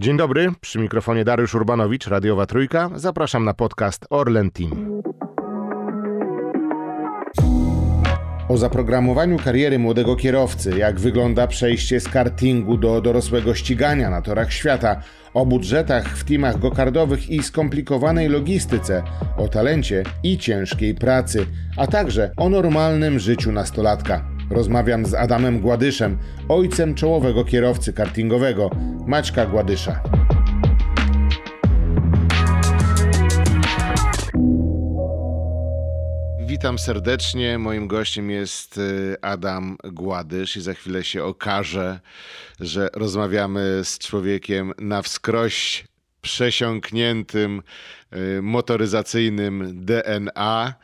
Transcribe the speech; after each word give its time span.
Dzień 0.00 0.16
dobry, 0.16 0.52
przy 0.60 0.78
mikrofonie 0.78 1.24
Dariusz 1.24 1.54
Urbanowicz, 1.54 2.06
Radiowa 2.06 2.46
Trójka. 2.46 2.90
Zapraszam 2.94 3.44
na 3.44 3.54
podcast 3.54 4.06
Orlen 4.10 4.50
Team. 4.50 5.02
O 8.48 8.58
zaprogramowaniu 8.58 9.38
kariery 9.38 9.78
młodego 9.78 10.16
kierowcy, 10.16 10.78
jak 10.78 11.00
wygląda 11.00 11.46
przejście 11.46 12.00
z 12.00 12.08
kartingu 12.08 12.76
do 12.76 13.00
dorosłego 13.00 13.54
ścigania 13.54 14.10
na 14.10 14.22
torach 14.22 14.52
świata, 14.52 15.02
o 15.34 15.46
budżetach 15.46 16.16
w 16.16 16.24
teamach 16.24 16.58
gokardowych 16.58 17.30
i 17.30 17.42
skomplikowanej 17.42 18.28
logistyce, 18.28 19.02
o 19.36 19.48
talencie 19.48 20.02
i 20.22 20.38
ciężkiej 20.38 20.94
pracy, 20.94 21.46
a 21.76 21.86
także 21.86 22.30
o 22.36 22.48
normalnym 22.48 23.18
życiu 23.18 23.52
nastolatka. 23.52 24.37
Rozmawiam 24.50 25.06
z 25.06 25.14
Adamem 25.14 25.60
Gładyszem, 25.60 26.18
ojcem 26.48 26.94
czołowego 26.94 27.44
kierowcy 27.44 27.92
kartingowego 27.92 28.70
Maćka 29.06 29.46
Gładysza. 29.46 30.02
Witam 36.46 36.78
serdecznie. 36.78 37.58
Moim 37.58 37.88
gościem 37.88 38.30
jest 38.30 38.78
y, 38.78 39.16
Adam 39.22 39.76
Gładysz 39.84 40.56
i 40.56 40.60
za 40.60 40.74
chwilę 40.74 41.04
się 41.04 41.24
okaże, 41.24 42.00
że 42.60 42.88
rozmawiamy 42.94 43.80
z 43.84 43.98
człowiekiem 43.98 44.72
na 44.78 45.02
wskroś 45.02 45.84
przesiąkniętym 46.20 47.62
y, 48.12 48.42
motoryzacyjnym 48.42 49.84
DNA. 49.84 50.74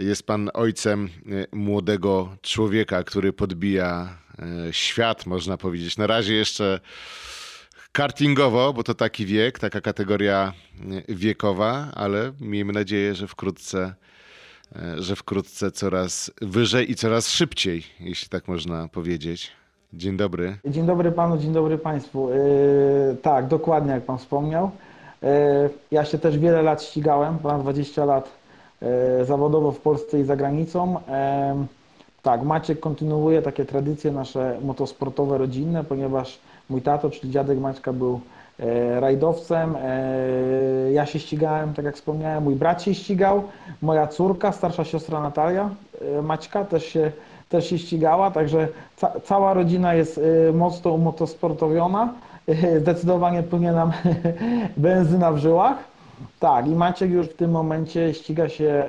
Jest 0.00 0.26
pan 0.26 0.50
ojcem 0.54 1.08
y, 1.26 1.46
młodego 1.52 2.28
człowieka, 2.42 3.04
który 3.04 3.32
podbija 3.32 4.18
świat, 4.70 5.26
można 5.26 5.56
powiedzieć. 5.56 5.96
Na 5.96 6.06
razie 6.06 6.34
jeszcze 6.34 6.80
kartingowo, 7.92 8.72
bo 8.72 8.82
to 8.82 8.94
taki 8.94 9.26
wiek, 9.26 9.58
taka 9.58 9.80
kategoria 9.80 10.52
wiekowa, 11.08 11.88
ale 11.94 12.32
miejmy 12.40 12.72
nadzieję, 12.72 13.14
że 13.14 13.26
wkrótce 13.26 13.94
że 14.98 15.16
wkrótce 15.16 15.70
coraz 15.70 16.30
wyżej 16.42 16.90
i 16.90 16.94
coraz 16.94 17.28
szybciej, 17.28 17.82
jeśli 18.00 18.28
tak 18.28 18.48
można 18.48 18.88
powiedzieć. 18.88 19.52
Dzień 19.92 20.16
dobry. 20.16 20.56
Dzień 20.66 20.86
dobry 20.86 21.12
panu, 21.12 21.38
dzień 21.38 21.52
dobry 21.52 21.78
państwu. 21.78 22.28
Yy, 22.30 23.16
tak, 23.22 23.48
dokładnie 23.48 23.92
jak 23.92 24.02
pan 24.02 24.18
wspomniał. 24.18 24.70
Yy, 25.22 25.28
ja 25.90 26.04
się 26.04 26.18
też 26.18 26.38
wiele 26.38 26.62
lat 26.62 26.82
ścigałem, 26.82 27.38
ponad 27.38 27.62
20 27.62 28.04
lat 28.04 28.39
zawodowo 29.22 29.72
w 29.72 29.80
Polsce 29.80 30.20
i 30.20 30.24
za 30.24 30.36
granicą. 30.36 30.96
Tak, 32.22 32.42
Maciek 32.42 32.80
kontynuuje 32.80 33.42
takie 33.42 33.64
tradycje 33.64 34.12
nasze 34.12 34.58
motosportowe, 34.64 35.38
rodzinne, 35.38 35.84
ponieważ 35.84 36.38
mój 36.70 36.82
tato, 36.82 37.10
czyli 37.10 37.32
dziadek 37.32 37.58
Maćka 37.58 37.92
był 37.92 38.20
E, 38.60 39.00
rajdowcem. 39.00 39.76
E, 39.76 40.92
ja 40.92 41.06
się 41.06 41.18
ścigałem, 41.18 41.74
tak 41.74 41.84
jak 41.84 41.94
wspomniałem, 41.94 42.44
mój 42.44 42.54
brat 42.54 42.82
się 42.82 42.94
ścigał, 42.94 43.42
moja 43.82 44.06
córka, 44.06 44.52
starsza 44.52 44.84
siostra 44.84 45.20
Natalia, 45.20 45.70
e, 46.18 46.22
Maćka 46.22 46.64
też 46.64 46.84
się, 46.84 47.12
też 47.48 47.70
się 47.70 47.78
ścigała, 47.78 48.30
także 48.30 48.68
ca 48.96 49.20
cała 49.24 49.54
rodzina 49.54 49.94
jest 49.94 50.20
mocno 50.52 50.96
motosportowiona. 50.96 52.14
Zdecydowanie 52.80 53.42
płynie 53.42 53.72
nam 53.72 53.92
benzyna 54.76 55.32
w 55.32 55.38
żyłach. 55.38 55.76
Tak, 56.40 56.66
i 56.66 56.70
Maciek 56.70 57.10
już 57.10 57.26
w 57.26 57.36
tym 57.36 57.50
momencie 57.50 58.14
ściga 58.14 58.48
się 58.48 58.84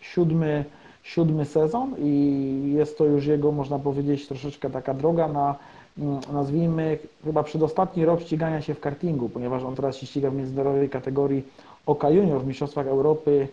siódmy, 0.00 0.64
siódmy 1.02 1.44
sezon 1.44 1.94
i 1.98 2.72
jest 2.76 2.98
to 2.98 3.04
już 3.04 3.26
jego, 3.26 3.52
można 3.52 3.78
powiedzieć, 3.78 4.28
troszeczkę 4.28 4.70
taka 4.70 4.94
droga 4.94 5.28
na 5.28 5.54
Mm, 5.98 6.20
nazwijmy, 6.32 6.98
chyba 7.24 7.42
przedostatni 7.42 8.04
rok 8.04 8.20
ścigania 8.20 8.62
się 8.62 8.74
w 8.74 8.80
kartingu, 8.80 9.28
ponieważ 9.28 9.62
on 9.62 9.74
teraz 9.74 9.96
się 9.96 10.06
ściga 10.06 10.30
w 10.30 10.34
międzynarodowej 10.34 10.90
kategorii 10.90 11.42
OK 11.86 12.04
Junior 12.10 12.42
w 12.42 12.46
Mistrzostwach 12.46 12.86
Europy 12.86 13.48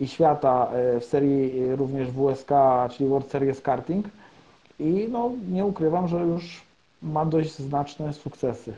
i 0.00 0.08
Świata 0.08 0.70
e, 0.72 1.00
w 1.00 1.04
serii 1.04 1.62
e, 1.62 1.76
również 1.76 2.08
WSK, 2.08 2.50
czyli 2.90 3.08
World 3.08 3.30
Series 3.30 3.60
Karting. 3.60 4.06
I 4.80 5.08
no, 5.10 5.30
nie 5.52 5.64
ukrywam, 5.64 6.08
że 6.08 6.16
już 6.16 6.62
ma 7.02 7.24
dość 7.24 7.58
znaczne 7.58 8.12
sukcesy 8.12 8.72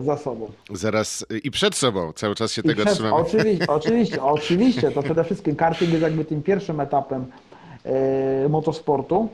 za 0.00 0.16
sobą. 0.16 0.50
Zaraz 0.70 1.26
i 1.44 1.50
przed 1.50 1.74
sobą, 1.74 2.12
cały 2.12 2.34
czas 2.34 2.52
się 2.52 2.62
I 2.64 2.68
tego 2.68 2.82
przed, 2.82 2.94
trzymamy. 2.94 3.16
Oczywiście, 3.16 3.66
oczywiście, 3.78 4.22
oczywiście. 4.22 4.90
To 4.90 5.02
przede 5.02 5.24
wszystkim 5.24 5.56
karting 5.56 5.90
jest 5.90 6.02
jakby 6.02 6.24
tym 6.24 6.42
pierwszym 6.42 6.80
etapem 6.80 7.26
motosportu 8.48 9.28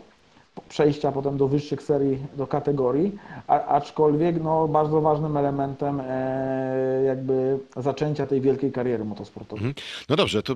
przejścia 0.69 1.13
potem 1.13 1.37
do 1.37 1.49
wyższych 1.49 1.83
serii, 1.83 2.19
do 2.37 2.47
kategorii, 2.47 3.13
a, 3.47 3.65
aczkolwiek 3.65 4.43
no, 4.43 4.69
bardzo 4.69 5.01
ważnym 5.01 5.37
elementem 5.37 6.01
e, 6.01 7.03
jakby 7.07 7.59
zaczęcia 7.77 8.27
tej 8.27 8.41
wielkiej 8.41 8.73
kariery 8.73 9.05
motosportowej. 9.05 9.67
Mhm. 9.67 9.85
No 10.09 10.17
dobrze, 10.17 10.43
to 10.43 10.55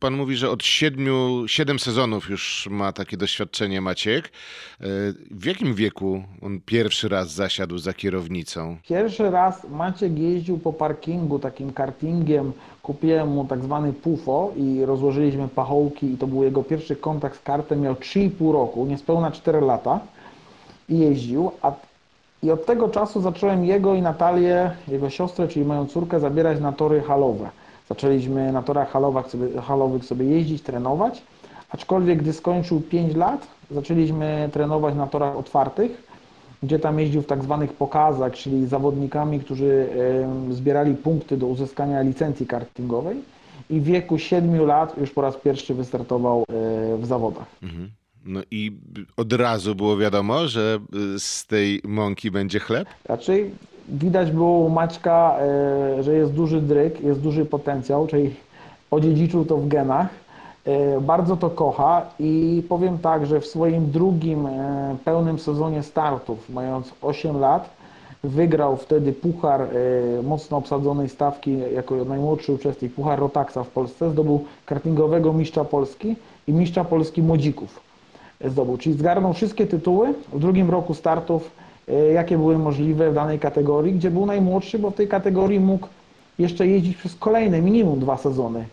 pan 0.00 0.14
mówi, 0.14 0.36
że 0.36 0.50
od 0.50 0.64
siedmiu, 0.64 1.44
siedem 1.46 1.78
sezonów 1.78 2.30
już 2.30 2.68
ma 2.70 2.92
takie 2.92 3.16
doświadczenie 3.16 3.80
Maciek. 3.80 4.26
E, 4.26 4.30
w 5.30 5.44
jakim 5.44 5.74
wieku 5.74 6.22
on 6.42 6.60
pierwszy 6.66 7.08
raz 7.08 7.32
zasiadł 7.32 7.78
za 7.78 7.92
kierownicą? 7.92 8.76
Pierwszy 8.88 9.30
raz 9.30 9.68
Maciek 9.70 10.18
jeździł 10.18 10.58
po 10.58 10.72
parkingu 10.72 11.38
takim 11.38 11.72
kartingiem 11.72 12.52
kupiłem 12.88 13.28
mu 13.28 13.44
tak 13.44 13.62
zwany 13.64 13.92
PUFO 13.92 14.52
i 14.56 14.84
rozłożyliśmy 14.84 15.48
pachołki 15.48 16.12
i 16.12 16.16
to 16.16 16.26
był 16.26 16.44
jego 16.44 16.62
pierwszy 16.62 16.96
kontakt 16.96 17.36
z 17.38 17.42
kartem, 17.42 17.80
miał 17.80 17.94
3,5 17.94 18.52
roku, 18.52 18.86
niespełna 18.86 19.27
4 19.30 19.60
lata 19.60 20.00
i 20.88 20.98
jeździł, 20.98 21.50
a 21.62 21.72
i 22.42 22.50
od 22.50 22.66
tego 22.66 22.88
czasu 22.88 23.20
zacząłem 23.20 23.64
jego 23.64 23.94
i 23.94 24.02
Natalię, 24.02 24.70
jego 24.88 25.10
siostrę, 25.10 25.48
czyli 25.48 25.64
moją 25.64 25.86
córkę, 25.86 26.20
zabierać 26.20 26.60
na 26.60 26.72
tory 26.72 27.00
halowe. 27.00 27.50
Zaczęliśmy 27.88 28.52
na 28.52 28.62
torach 28.62 28.90
halowych 28.90 29.26
sobie, 29.26 29.60
halowych 29.60 30.04
sobie 30.04 30.26
jeździć, 30.26 30.62
trenować, 30.62 31.22
aczkolwiek 31.70 32.18
gdy 32.18 32.32
skończył 32.32 32.80
5 32.80 33.16
lat, 33.16 33.46
zaczęliśmy 33.70 34.48
trenować 34.52 34.94
na 34.94 35.06
torach 35.06 35.36
otwartych 35.36 36.08
gdzie 36.62 36.78
tam 36.78 37.00
jeździł 37.00 37.22
w 37.22 37.26
tak 37.26 37.42
zwanych 37.42 37.72
pokazach, 37.72 38.32
czyli 38.32 38.66
zawodnikami, 38.66 39.40
którzy 39.40 39.88
zbierali 40.50 40.94
punkty 40.94 41.36
do 41.36 41.46
uzyskania 41.46 42.02
licencji 42.02 42.46
kartingowej 42.46 43.16
i 43.70 43.80
w 43.80 43.84
wieku 43.84 44.18
7 44.18 44.66
lat 44.66 44.98
już 44.98 45.10
po 45.10 45.22
raz 45.22 45.36
pierwszy 45.36 45.74
wystartował 45.74 46.40
e, 46.40 46.96
w 46.96 47.06
zawodach. 47.06 47.46
Mhm. 47.62 47.90
No 48.24 48.40
i 48.50 48.72
od 49.16 49.32
razu 49.32 49.74
było 49.74 49.96
wiadomo, 49.96 50.48
że 50.48 50.78
y, 51.14 51.20
z 51.20 51.46
tej 51.46 51.80
mąki 51.84 52.30
będzie 52.30 52.60
chleb? 52.60 52.88
Raczej 53.04 53.50
widać 53.88 54.30
było 54.30 54.58
u 54.58 54.70
Maćka, 54.70 55.36
e, 55.40 56.02
że 56.02 56.14
jest 56.14 56.32
duży 56.32 56.60
dryk, 56.60 57.00
jest 57.00 57.20
duży 57.20 57.44
potencjał, 57.44 58.06
czyli 58.06 58.34
odziedziczył 58.90 59.44
to 59.44 59.56
w 59.56 59.68
genach 59.68 60.08
E, 60.68 61.00
bardzo 61.00 61.36
to 61.36 61.50
kocha 61.50 62.06
i 62.18 62.62
powiem 62.68 62.98
tak, 62.98 63.26
że 63.26 63.40
w 63.40 63.46
swoim 63.46 63.90
drugim 63.90 64.48
pełnym 65.04 65.38
sezonie 65.38 65.82
startów, 65.82 66.50
mając 66.50 66.92
8 67.02 67.40
lat, 67.40 67.70
wygrał 68.24 68.76
wtedy 68.76 69.12
puchar 69.12 69.68
mocno 70.22 70.56
obsadzonej 70.56 71.08
stawki 71.08 71.58
jako 71.74 72.04
najmłodszy 72.04 72.52
uczestnik, 72.52 72.94
puchar 72.94 73.18
Rotaxa 73.18 73.64
w 73.64 73.68
Polsce, 73.68 74.10
zdobył 74.10 74.44
kartingowego 74.66 75.32
mistrza 75.32 75.64
Polski 75.64 76.16
i 76.46 76.52
mistrza 76.52 76.84
Polski 76.84 77.22
młodzików 77.22 77.87
zdobył, 78.44 78.76
czyli 78.76 78.94
zgarnął 78.94 79.32
wszystkie 79.32 79.66
tytuły 79.66 80.14
w 80.32 80.38
drugim 80.40 80.70
roku 80.70 80.94
startów, 80.94 81.50
jakie 82.14 82.38
były 82.38 82.58
możliwe 82.58 83.10
w 83.10 83.14
danej 83.14 83.38
kategorii, 83.38 83.92
gdzie 83.92 84.10
był 84.10 84.26
najmłodszy, 84.26 84.78
bo 84.78 84.90
w 84.90 84.94
tej 84.94 85.08
kategorii 85.08 85.60
mógł 85.60 85.88
jeszcze 86.38 86.66
jeździć 86.66 86.96
przez 86.96 87.14
kolejne 87.14 87.62
minimum 87.62 88.00
dwa 88.00 88.16
sezony 88.16 88.64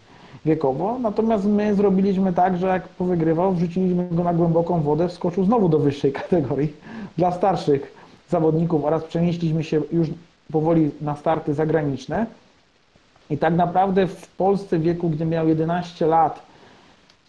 wiekowo. 0.45 0.99
Natomiast 0.99 1.45
my 1.45 1.75
zrobiliśmy 1.75 2.33
tak, 2.33 2.57
że 2.57 2.67
jak 2.67 2.87
powygrywał, 2.87 3.53
wrzuciliśmy 3.53 4.07
go 4.11 4.23
na 4.23 4.33
głęboką 4.33 4.81
wodę, 4.81 5.07
wskoczył 5.07 5.45
znowu 5.45 5.69
do 5.69 5.79
wyższej 5.79 6.13
kategorii 6.21 6.73
dla 7.17 7.31
starszych 7.31 7.93
zawodników 8.29 8.85
oraz 8.85 9.03
przenieśliśmy 9.03 9.63
się 9.63 9.81
już 9.91 10.07
powoli 10.51 10.91
na 11.01 11.15
starty 11.15 11.53
zagraniczne. 11.53 12.25
I 13.29 13.37
tak 13.37 13.55
naprawdę 13.55 14.07
w 14.07 14.27
Polsce 14.27 14.79
w 14.79 14.81
wieku, 14.81 15.09
gdy 15.09 15.25
miał 15.25 15.47
11 15.47 16.05
lat 16.05 16.41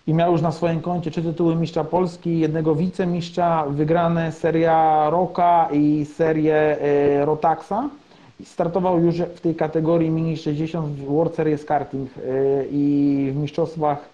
i 0.06 0.14
miał 0.14 0.32
już 0.32 0.42
na 0.42 0.52
swoim 0.52 0.80
koncie 0.80 1.10
trzy 1.10 1.22
tytuły 1.22 1.56
mistrza 1.56 1.84
Polski, 1.84 2.38
jednego 2.38 2.74
wicemistrza, 2.74 3.64
wygrane 3.68 4.32
seria 4.32 5.10
Roka 5.10 5.68
i 5.72 6.04
serię 6.04 6.56
e, 6.80 7.24
Rotaxa, 7.24 7.90
Startował 8.44 9.00
już 9.00 9.16
w 9.16 9.40
tej 9.40 9.54
kategorii 9.54 10.10
Mini 10.10 10.36
60 10.36 10.86
w 10.86 11.04
World 11.04 11.34
Series 11.34 11.64
Karting 11.64 12.10
e, 12.10 12.20
i 12.70 13.30
w 13.32 13.36
mistrzostwach 13.36 14.08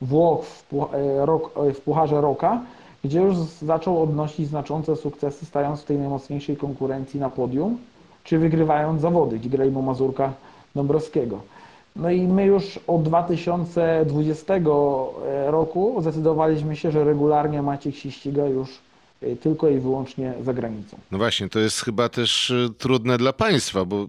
Włoch 0.00 0.44
w, 0.44 0.74
e, 0.74 1.74
Pucharze 1.84 2.20
Roka, 2.20 2.60
gdzie 3.04 3.20
już 3.20 3.36
zaczął 3.36 4.02
odnosić 4.02 4.48
znaczące 4.48 4.96
sukcesy, 4.96 5.46
stając 5.46 5.82
w 5.82 5.84
tej 5.84 5.98
najmocniejszej 5.98 6.56
konkurencji 6.56 7.20
na 7.20 7.30
podium, 7.30 7.78
czy 8.24 8.38
wygrywając 8.38 9.00
zawody 9.00 9.38
Grejmu 9.38 9.82
Mazurka 9.82 10.32
Dąbrowskiego. 10.74 11.40
No 11.96 12.10
i 12.10 12.20
my 12.20 12.44
już 12.44 12.80
od 12.86 13.02
2020 13.02 14.54
e, 14.54 14.60
roku 15.50 15.96
zdecydowaliśmy 16.00 16.76
się, 16.76 16.90
że 16.90 17.04
regularnie 17.04 17.62
Maciek 17.62 17.94
się 17.94 18.10
ściga 18.10 18.46
już 18.46 18.68
y, 19.22 19.36
tylko 19.36 19.68
i 19.68 19.78
wyłącznie 19.78 20.34
za 20.42 20.54
granicą. 20.54 20.96
No 21.10 21.18
właśnie, 21.18 21.48
to 21.48 21.58
jest 21.58 21.80
chyba 21.80 22.08
też 22.08 22.50
y, 22.50 22.68
trudne 22.78 23.18
dla 23.18 23.32
państwa, 23.32 23.84
bo 23.84 24.06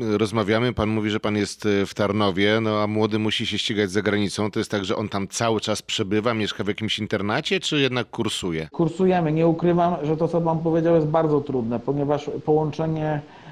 rozmawiamy, 0.00 0.72
pan 0.72 0.88
mówi, 0.88 1.10
że 1.10 1.20
pan 1.20 1.36
jest 1.36 1.68
w 1.86 1.94
Tarnowie, 1.94 2.58
no 2.62 2.82
a 2.82 2.86
młody 2.86 3.18
musi 3.18 3.46
się 3.46 3.58
ścigać 3.58 3.90
za 3.90 4.02
granicą. 4.02 4.50
To 4.50 4.60
jest 4.60 4.70
tak, 4.70 4.84
że 4.84 4.96
on 4.96 5.08
tam 5.08 5.28
cały 5.28 5.60
czas 5.60 5.82
przebywa, 5.82 6.34
mieszka 6.34 6.64
w 6.64 6.68
jakimś 6.68 6.98
internacie, 6.98 7.60
czy 7.60 7.80
jednak 7.80 8.10
kursuje? 8.10 8.68
Kursujemy. 8.72 9.32
Nie 9.32 9.46
ukrywam, 9.46 9.94
że 10.02 10.16
to, 10.16 10.28
co 10.28 10.40
Pan 10.40 10.58
powiedział, 10.58 10.94
jest 10.94 11.06
bardzo 11.06 11.40
trudne, 11.40 11.80
ponieważ 11.80 12.30
połączenie 12.44 13.06
e, 13.06 13.43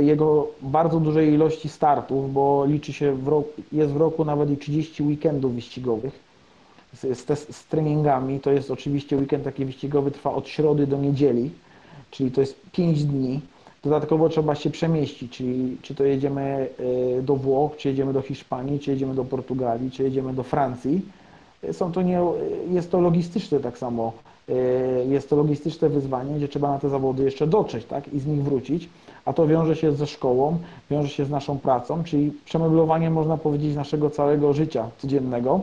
jego 0.00 0.46
bardzo 0.62 1.00
dużej 1.00 1.32
ilości 1.32 1.68
startów, 1.68 2.32
bo 2.32 2.64
liczy 2.66 2.92
się, 2.92 3.12
w 3.14 3.28
roku, 3.28 3.50
jest 3.72 3.92
w 3.92 3.96
roku 3.96 4.24
nawet 4.24 4.50
i 4.50 4.56
30 4.56 5.02
weekendów 5.02 5.54
wyścigowych 5.54 6.20
z, 6.94 7.18
z, 7.18 7.24
te- 7.24 7.36
z 7.36 7.66
treningami. 7.68 8.40
To 8.40 8.50
jest 8.52 8.70
oczywiście 8.70 9.16
weekend 9.16 9.44
taki 9.44 9.64
wyścigowy, 9.64 10.10
trwa 10.10 10.32
od 10.32 10.48
środy 10.48 10.86
do 10.86 10.98
niedzieli, 10.98 11.50
czyli 12.10 12.30
to 12.30 12.40
jest 12.40 12.60
5 12.72 13.04
dni. 13.04 13.40
Dodatkowo 13.84 14.28
trzeba 14.28 14.54
się 14.54 14.70
przemieścić, 14.70 15.32
czyli 15.32 15.76
czy 15.82 15.94
to 15.94 16.04
jedziemy 16.04 16.68
e, 17.18 17.22
do 17.22 17.36
Włoch, 17.36 17.76
czy 17.76 17.88
jedziemy 17.88 18.12
do 18.12 18.22
Hiszpanii, 18.22 18.80
czy 18.80 18.90
jedziemy 18.90 19.14
do 19.14 19.24
Portugalii, 19.24 19.90
czy 19.90 20.02
jedziemy 20.02 20.34
do 20.34 20.42
Francji. 20.42 21.02
Są 21.72 21.92
to 21.92 22.02
nie, 22.02 22.20
jest 22.70 22.90
to 22.90 23.00
logistyczne 23.00 23.60
tak 23.60 23.78
samo. 23.78 24.12
E, 24.48 24.52
Jest 25.04 25.30
to 25.30 25.36
logistyczne 25.36 25.88
wyzwanie, 25.88 26.34
gdzie 26.34 26.48
trzeba 26.48 26.70
na 26.70 26.78
te 26.78 26.88
zawody 26.88 27.24
jeszcze 27.24 27.46
dotrzeć 27.46 27.84
tak, 27.84 28.14
i 28.14 28.20
z 28.20 28.26
nich 28.26 28.42
wrócić, 28.42 28.88
a 29.24 29.32
to 29.32 29.46
wiąże 29.46 29.76
się 29.76 29.92
ze 29.92 30.06
szkołą, 30.06 30.58
wiąże 30.90 31.08
się 31.08 31.24
z 31.24 31.30
naszą 31.30 31.58
pracą, 31.58 32.04
czyli 32.04 32.32
przemeblowanie, 32.44 33.10
można 33.10 33.36
powiedzieć, 33.36 33.76
naszego 33.76 34.10
całego 34.10 34.52
życia 34.52 34.90
codziennego. 34.98 35.60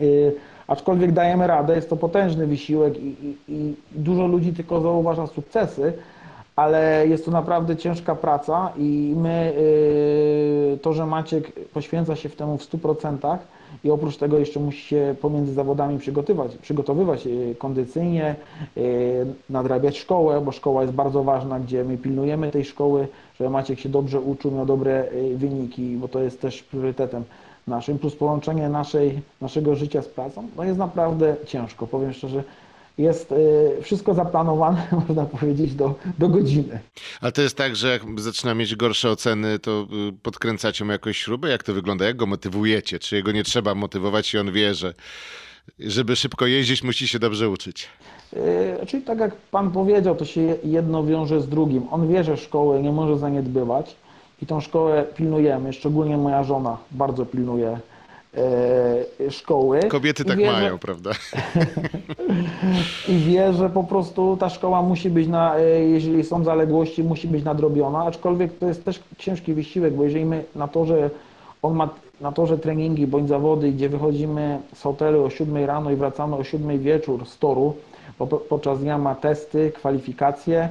Y, 0.00 0.34
Aczkolwiek 0.68 1.12
dajemy 1.12 1.46
radę, 1.46 1.74
jest 1.76 1.90
to 1.90 1.96
potężny 1.96 2.46
wysiłek 2.46 2.98
i, 2.98 3.06
i, 3.08 3.36
i 3.48 3.74
dużo 3.92 4.26
ludzi 4.26 4.52
tylko 4.52 4.80
zauważa 4.80 5.26
sukcesy, 5.26 5.92
ale 6.56 7.06
jest 7.08 7.24
to 7.24 7.30
naprawdę 7.30 7.76
ciężka 7.76 8.14
praca 8.14 8.72
i 8.78 9.14
my, 9.16 9.52
y, 10.74 10.78
to, 10.82 10.92
że 10.92 11.06
Maciek 11.06 11.52
poświęca 11.52 12.16
się 12.16 12.28
w 12.28 12.36
temu 12.36 12.58
w 12.58 12.70
100% 12.70 13.36
i 13.84 13.90
oprócz 13.90 14.16
tego 14.16 14.38
jeszcze 14.38 14.60
musi 14.60 14.80
się 14.80 15.14
pomiędzy 15.20 15.52
zawodami 15.52 15.98
przygotowywać, 15.98 16.56
przygotowywać 16.56 17.26
y, 17.26 17.54
kondycyjnie, 17.58 18.36
y, 18.76 19.26
nadrabiać 19.50 19.98
szkołę, 19.98 20.40
bo 20.40 20.52
szkoła 20.52 20.82
jest 20.82 20.94
bardzo 20.94 21.24
ważna, 21.24 21.60
gdzie 21.60 21.84
my 21.84 21.98
pilnujemy 21.98 22.50
tej 22.50 22.64
szkoły, 22.64 23.08
żeby 23.38 23.50
Maciek 23.50 23.80
się 23.80 23.88
dobrze 23.88 24.20
uczył, 24.20 24.50
miał 24.50 24.66
dobre 24.66 25.12
y, 25.12 25.36
wyniki, 25.36 25.96
bo 25.96 26.08
to 26.08 26.20
jest 26.20 26.40
też 26.40 26.62
priorytetem 26.62 27.24
naszym, 27.66 27.98
plus 27.98 28.16
połączenie 28.16 28.68
naszej, 28.68 29.20
naszego 29.40 29.74
życia 29.74 30.02
z 30.02 30.08
pracą, 30.08 30.48
no 30.56 30.64
jest 30.64 30.78
naprawdę 30.78 31.36
ciężko, 31.46 31.86
powiem 31.86 32.12
szczerze. 32.12 32.44
Jest 32.98 33.32
y, 33.32 33.82
wszystko 33.82 34.14
zaplanowane, 34.14 34.86
można 35.08 35.24
powiedzieć, 35.24 35.74
do, 35.74 35.94
do 36.18 36.28
godziny. 36.28 36.80
Ale 37.20 37.32
to 37.32 37.42
jest 37.42 37.56
tak, 37.56 37.76
że 37.76 37.88
jak 37.88 38.20
zaczyna 38.20 38.54
mieć 38.54 38.76
gorsze 38.76 39.10
oceny, 39.10 39.58
to 39.58 39.86
y, 40.08 40.12
podkręcacie 40.22 40.84
mu 40.84 40.92
jakoś 40.92 41.18
śrubę? 41.18 41.48
Jak 41.48 41.62
to 41.62 41.74
wygląda? 41.74 42.04
Jak 42.04 42.16
go 42.16 42.26
motywujecie? 42.26 42.98
Czy 42.98 43.16
jego 43.16 43.32
nie 43.32 43.44
trzeba 43.44 43.74
motywować 43.74 44.34
i 44.34 44.38
on 44.38 44.52
wie, 44.52 44.74
że 44.74 44.94
żeby 45.78 46.16
szybko 46.16 46.46
jeździć, 46.46 46.82
musi 46.82 47.08
się 47.08 47.18
dobrze 47.18 47.50
uczyć? 47.50 47.88
Yy, 48.32 48.86
Czyli 48.86 49.02
tak 49.02 49.18
jak 49.18 49.36
Pan 49.36 49.70
powiedział, 49.70 50.16
to 50.16 50.24
się 50.24 50.56
jedno 50.64 51.04
wiąże 51.04 51.40
z 51.40 51.48
drugim. 51.48 51.82
On 51.90 52.08
wie, 52.08 52.24
że 52.24 52.36
szkoły 52.36 52.82
nie 52.82 52.92
może 52.92 53.18
zaniedbywać 53.18 53.96
i 54.42 54.46
tą 54.46 54.60
szkołę 54.60 55.04
pilnujemy, 55.16 55.72
szczególnie 55.72 56.16
moja 56.16 56.44
żona 56.44 56.78
bardzo 56.90 57.26
pilnuje 57.26 57.78
szkoły. 59.30 59.80
Kobiety 59.80 60.24
tak 60.24 60.38
wie, 60.38 60.46
że- 60.46 60.52
mają, 60.52 60.78
prawda? 60.78 61.10
i 63.08 63.18
wie, 63.18 63.52
że 63.52 63.70
po 63.70 63.84
prostu 63.84 64.36
ta 64.36 64.48
szkoła 64.48 64.82
musi 64.82 65.10
być, 65.10 65.28
na, 65.28 65.56
e, 65.56 65.62
jeżeli 65.80 66.24
są 66.24 66.44
zaległości, 66.44 67.04
musi 67.04 67.28
być 67.28 67.44
nadrobiona, 67.44 68.04
aczkolwiek 68.04 68.58
to 68.58 68.66
jest 68.66 68.84
też 68.84 69.00
ciężki 69.18 69.54
wysiłek, 69.54 69.94
bo 69.94 70.04
jeżeli 70.04 70.24
my 70.24 70.44
na 70.54 70.68
torze, 70.68 71.10
on 71.62 71.74
ma 71.74 71.88
na 72.20 72.32
torze 72.32 72.58
treningi 72.58 73.06
bądź 73.06 73.28
zawody, 73.28 73.72
gdzie 73.72 73.88
wychodzimy 73.88 74.58
z 74.74 74.82
hotelu 74.82 75.24
o 75.24 75.30
7 75.30 75.64
rano 75.64 75.90
i 75.90 75.96
wracamy 75.96 76.36
o 76.36 76.44
7 76.44 76.78
wieczór 76.78 77.26
z 77.26 77.38
toru, 77.38 77.74
bo 78.18 78.26
po, 78.26 78.36
podczas 78.36 78.80
dnia 78.80 78.98
ma 78.98 79.14
testy, 79.14 79.72
kwalifikacje, 79.74 80.58
e, 80.60 80.68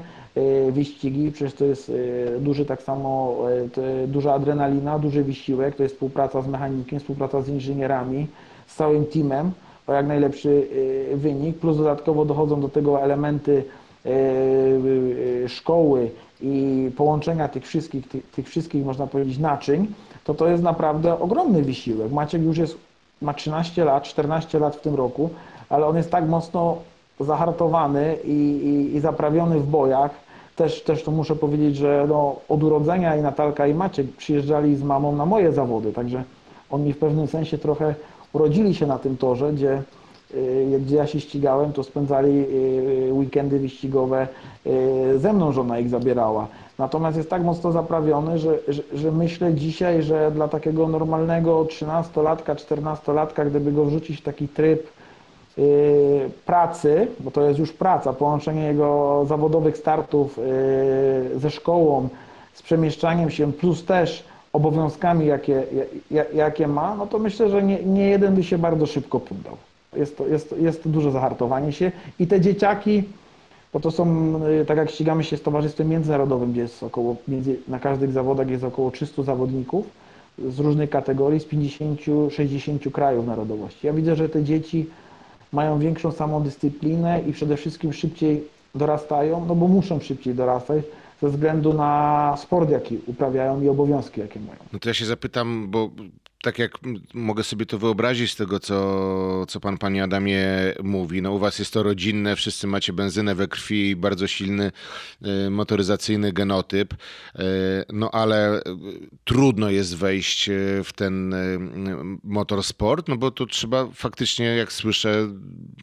wyścigi, 0.72 1.31
przecież 1.31 1.54
to 1.54 1.66
jest 1.66 1.92
e, 2.36 2.39
duży 2.39 2.66
tak 2.66 2.81
samo, 2.81 3.38
e, 4.04 4.07
duża 4.07 4.34
adrenalina, 4.34 5.00
duży 5.00 5.24
wysiłek, 5.24 5.75
to 5.75 5.84
jest 5.84 5.95
współpraca 5.95 6.42
z 6.42 6.48
mechanikiem, 6.48 7.00
współpraca 7.00 7.42
z 7.42 7.50
inżynierami, 7.50 8.28
z 8.68 8.75
całym 8.75 9.06
teamem 9.06 9.51
o 9.88 9.94
jak 9.94 10.07
najlepszy 10.07 10.68
wynik, 11.16 11.57
plus 11.57 11.78
dodatkowo 11.78 12.25
dochodzą 12.25 12.62
do 12.62 12.69
tego 12.69 13.01
elementy 13.01 13.63
szkoły 15.48 16.10
i 16.42 16.90
połączenia 16.98 17.48
tych 17.48 17.68
wszystkich, 17.68 18.07
tych, 18.07 18.31
tych 18.31 18.48
wszystkich, 18.48 18.86
można 18.86 19.07
powiedzieć, 19.07 19.38
naczyń, 19.38 19.88
to 20.24 20.33
to 20.33 20.48
jest 20.48 20.63
naprawdę 20.63 21.19
ogromny 21.19 21.62
wysiłek. 21.62 22.12
Maciek 22.12 22.42
już 22.42 22.57
jest, 22.57 22.78
ma 23.22 23.33
13 23.33 23.86
lat, 23.86 24.04
14 24.04 24.60
lat 24.60 24.75
w 24.75 24.81
tym 24.81 24.95
roku, 24.95 25.30
ale 25.69 25.86
on 25.86 25.98
jest 25.98 26.12
tak 26.12 26.28
mocno 26.28 26.78
zahartowany 27.19 28.18
i, 28.24 28.30
i, 28.31 28.95
i 28.95 29.00
zaprawiony 29.00 29.60
w 29.60 29.68
bojach, 29.68 30.27
też, 30.57 30.81
też 30.81 31.04
to 31.04 31.12
muszę 31.12 31.36
powiedzieć, 31.36 31.75
że 31.75 32.06
no, 32.09 32.36
od 32.50 32.63
urodzenia 32.63 33.15
i 33.15 33.21
Natalka 33.21 33.68
i 33.68 33.74
Maciek 33.74 34.07
przyjeżdżali 34.18 34.75
z 34.75 34.83
mamą 34.83 35.15
na 35.15 35.25
moje 35.25 35.51
zawody, 35.51 35.94
także 35.94 36.24
oni 36.69 36.94
w 36.94 36.98
pewnym 36.98 37.27
sensie 37.27 37.57
trochę 37.57 37.95
urodzili 38.33 38.75
się 38.75 38.88
na 38.88 39.00
tym 39.00 39.18
torze, 39.18 39.54
gdzie, 39.54 39.81
y, 40.36 40.80
gdzie 40.86 40.95
ja 40.95 41.07
się 41.07 41.19
ścigałem, 41.19 41.74
to 41.74 41.83
spędzali 41.83 42.45
y, 43.09 43.13
weekendy 43.13 43.59
wyścigowe, 43.59 44.27
y, 44.68 45.19
ze 45.19 45.33
mną 45.33 45.51
żona 45.51 45.80
ich 45.80 45.89
zabierała. 45.89 46.48
Natomiast 46.77 47.18
jest 47.18 47.30
tak 47.30 47.44
mocno 47.44 47.71
zaprawiony, 47.71 48.39
że, 48.39 48.59
że, 48.68 48.83
że 48.94 49.12
myślę 49.12 49.54
dzisiaj, 49.54 50.04
że 50.04 50.31
dla 50.31 50.48
takiego 50.48 50.88
normalnego 50.88 51.65
13-latka, 51.65 52.56
14-latka, 52.56 53.50
gdyby 53.50 53.71
go 53.71 53.86
wrzucić 53.86 54.19
w 54.21 54.24
taki 54.24 54.48
tryb 54.48 54.88
pracy, 56.45 57.07
bo 57.19 57.31
to 57.31 57.42
jest 57.48 57.59
już 57.59 57.74
praca, 57.74 58.13
połączenie 58.13 58.63
jego 58.63 59.25
zawodowych 59.27 59.77
startów 59.77 60.39
y, 61.36 61.39
ze 61.39 61.50
szkołą, 61.51 62.09
z 62.54 62.62
przemieszczaniem 62.62 63.30
się, 63.30 63.54
plus 63.54 63.86
też 63.86 64.24
obowiązkami, 64.54 65.25
jakie, 65.25 65.63
ja- 66.12 66.25
jakie 66.33 66.68
ma, 66.68 66.95
no 66.95 67.07
to 67.07 67.19
myślę, 67.19 67.50
że 67.50 67.63
nie, 67.63 67.83
nie 67.83 68.09
jeden 68.09 68.36
by 68.36 68.44
się 68.44 68.57
bardzo 68.57 68.86
szybko 68.86 69.19
poddał. 69.19 69.57
Jest 69.95 70.18
to, 70.18 70.27
jest, 70.27 70.56
jest 70.59 70.83
to 70.83 70.89
duże 70.89 71.12
zahartowanie 71.12 71.71
się 71.71 71.92
i 72.19 72.27
te 72.27 72.42
dzieciaki, 72.42 73.04
bo 73.74 73.80
to 73.80 73.92
są, 73.92 74.33
y, 74.62 74.65
tak 74.65 74.77
jak 74.77 74.89
ścigamy 74.89 75.24
się 75.24 75.38
z 75.38 75.42
Towarzystwem 75.42 75.89
Międzynarodowym, 75.89 76.51
gdzie 76.51 76.62
jest 76.62 76.83
około, 76.83 77.15
na 77.68 77.80
każdych 77.80 78.12
zawodach 78.12 78.50
jest 78.50 78.63
około 78.63 78.92
300 78.92 79.24
zawodników 79.24 79.85
z 80.49 80.59
różnych 80.59 80.90
kategorii, 80.90 81.40
z 81.40 81.45
50-60 81.45 82.92
krajów 82.92 83.26
narodowości. 83.28 83.87
Ja 83.87 83.94
widzę, 83.94 84.16
że 84.16 84.30
te 84.30 84.44
dzieci 84.44 84.85
mają 85.51 85.80
większą 85.80 86.11
samodyscyplinę 86.11 87.21
i 87.27 87.33
przede 87.33 87.57
wszystkim 87.57 87.94
szybciej 87.94 88.44
dorastają, 88.75 89.45
no 89.45 89.56
bo 89.56 89.68
muszą 89.68 89.99
szybciej 89.99 90.35
dorastać 90.35 90.83
ze 91.21 91.30
względu 91.30 91.73
na 91.73 92.35
sport, 92.37 92.69
jaki 92.69 92.99
uprawiają 93.06 93.61
i 93.61 93.69
obowiązki, 93.69 94.21
jakie 94.21 94.39
mają. 94.39 94.59
No 94.73 94.80
to 94.80 94.89
ja 94.89 94.94
się 94.94 95.06
zapytam, 95.06 95.68
bo 95.69 95.89
tak 96.42 96.60
jak 96.60 96.72
mogę 97.14 97.44
sobie 97.44 97.66
to 97.66 97.78
wyobrazić 97.78 98.32
z 98.32 98.36
tego, 98.36 98.60
co, 98.60 99.46
co 99.46 99.60
pan, 99.60 99.78
panie 99.78 100.04
Adamie 100.04 100.46
mówi, 100.84 101.22
no 101.22 101.32
u 101.32 101.40
was 101.40 101.60
jest 101.60 101.74
to 101.74 101.84
rodzinne, 101.84 102.36
wszyscy 102.36 102.68
macie 102.68 102.94
benzynę 102.94 103.36
we 103.36 103.48
krwi 103.48 103.96
bardzo 103.96 104.28
silny 104.28 104.72
y, 105.46 105.50
motoryzacyjny 105.50 106.34
genotyp, 106.34 106.94
y, 106.94 106.98
no 107.94 108.12
ale 108.12 108.60
y, 108.60 108.64
trudno 109.24 109.70
jest 109.70 109.96
wejść 109.96 110.50
w 110.84 110.94
ten 110.96 111.36
motorsport, 112.24 113.08
no 113.08 113.18
bo 113.18 113.32
to 113.32 113.46
trzeba 113.46 113.88
faktycznie, 113.94 114.46
jak 114.46 114.74
słyszę, 114.74 115.28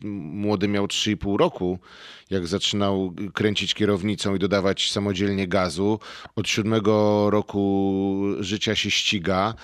młody 0.03 0.69
miał 0.69 0.87
3,5 0.87 1.39
roku, 1.39 1.79
jak 2.31 2.47
zaczynał 2.47 3.15
kręcić 3.35 3.75
kierownicą 3.75 4.35
i 4.35 4.39
dodawać 4.39 4.91
samodzielnie 4.91 5.49
gazu. 5.49 5.99
Od 6.37 6.49
siódmego 6.49 7.27
roku 7.31 8.23
życia 8.41 8.75
się 8.75 8.91
ściga. 8.91 9.55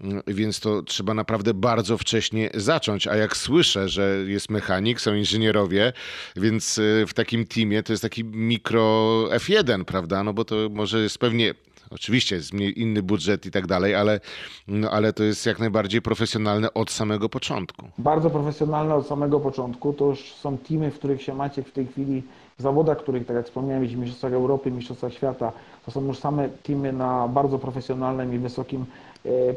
Mm, 0.00 0.22
Więc 0.26 0.60
to 0.60 0.82
trzeba 0.82 1.14
naprawdę 1.14 1.54
bardzo 1.54 1.98
wcześnie 1.98 2.50
zacząć. 2.54 3.06
A 3.06 3.16
jak 3.16 3.36
słyszę, 3.36 3.88
że 3.88 4.16
jest 4.26 4.50
mechanik, 4.50 5.00
są 5.00 5.14
inżynierowie, 5.14 5.92
więc 6.36 6.78
y, 6.78 7.04
w 7.08 7.14
takim 7.14 7.46
teamie 7.46 7.82
to 7.82 7.92
jest 7.92 8.02
taki 8.02 8.24
mikro 8.24 9.24
F1, 9.30 9.84
prawda? 9.84 10.24
No 10.24 10.32
bo 10.32 10.44
to 10.44 10.56
może 10.70 10.98
jest 11.00 11.18
pewnie. 11.18 11.54
Oczywiście 11.90 12.36
jest 12.36 12.54
inny 12.54 13.02
budżet 13.02 13.46
i 13.46 13.50
tak 13.50 13.66
dalej, 13.66 13.94
ale, 13.94 14.20
no, 14.68 14.90
ale 14.90 15.12
to 15.12 15.24
jest 15.24 15.46
jak 15.46 15.58
najbardziej 15.58 16.02
profesjonalne 16.02 16.74
od 16.74 16.90
samego 16.90 17.28
początku. 17.28 17.88
Bardzo 17.98 18.30
profesjonalne 18.30 18.94
od 18.94 19.06
samego 19.06 19.40
początku. 19.40 19.92
To 19.92 20.06
już 20.06 20.32
są 20.32 20.58
teamy, 20.58 20.90
w 20.90 20.94
których 20.98 21.22
się 21.22 21.34
Maciek 21.34 21.68
w 21.68 21.72
tej 21.72 21.86
chwili, 21.86 22.22
w 22.58 22.62
zawodach, 22.62 22.98
których, 22.98 23.26
tak 23.26 23.36
jak 23.36 23.46
wspomniałem, 23.46 23.86
w 23.86 23.96
Mistrzostwach 23.96 24.32
Europy, 24.32 24.70
Mistrzostwach 24.70 25.12
Świata, 25.12 25.52
to 25.86 25.90
są 25.90 26.06
już 26.06 26.18
same 26.18 26.48
teamy 26.48 26.92
na 26.92 27.28
bardzo 27.28 27.58
profesjonalnym 27.58 28.34
i 28.34 28.38
wysokim 28.38 28.84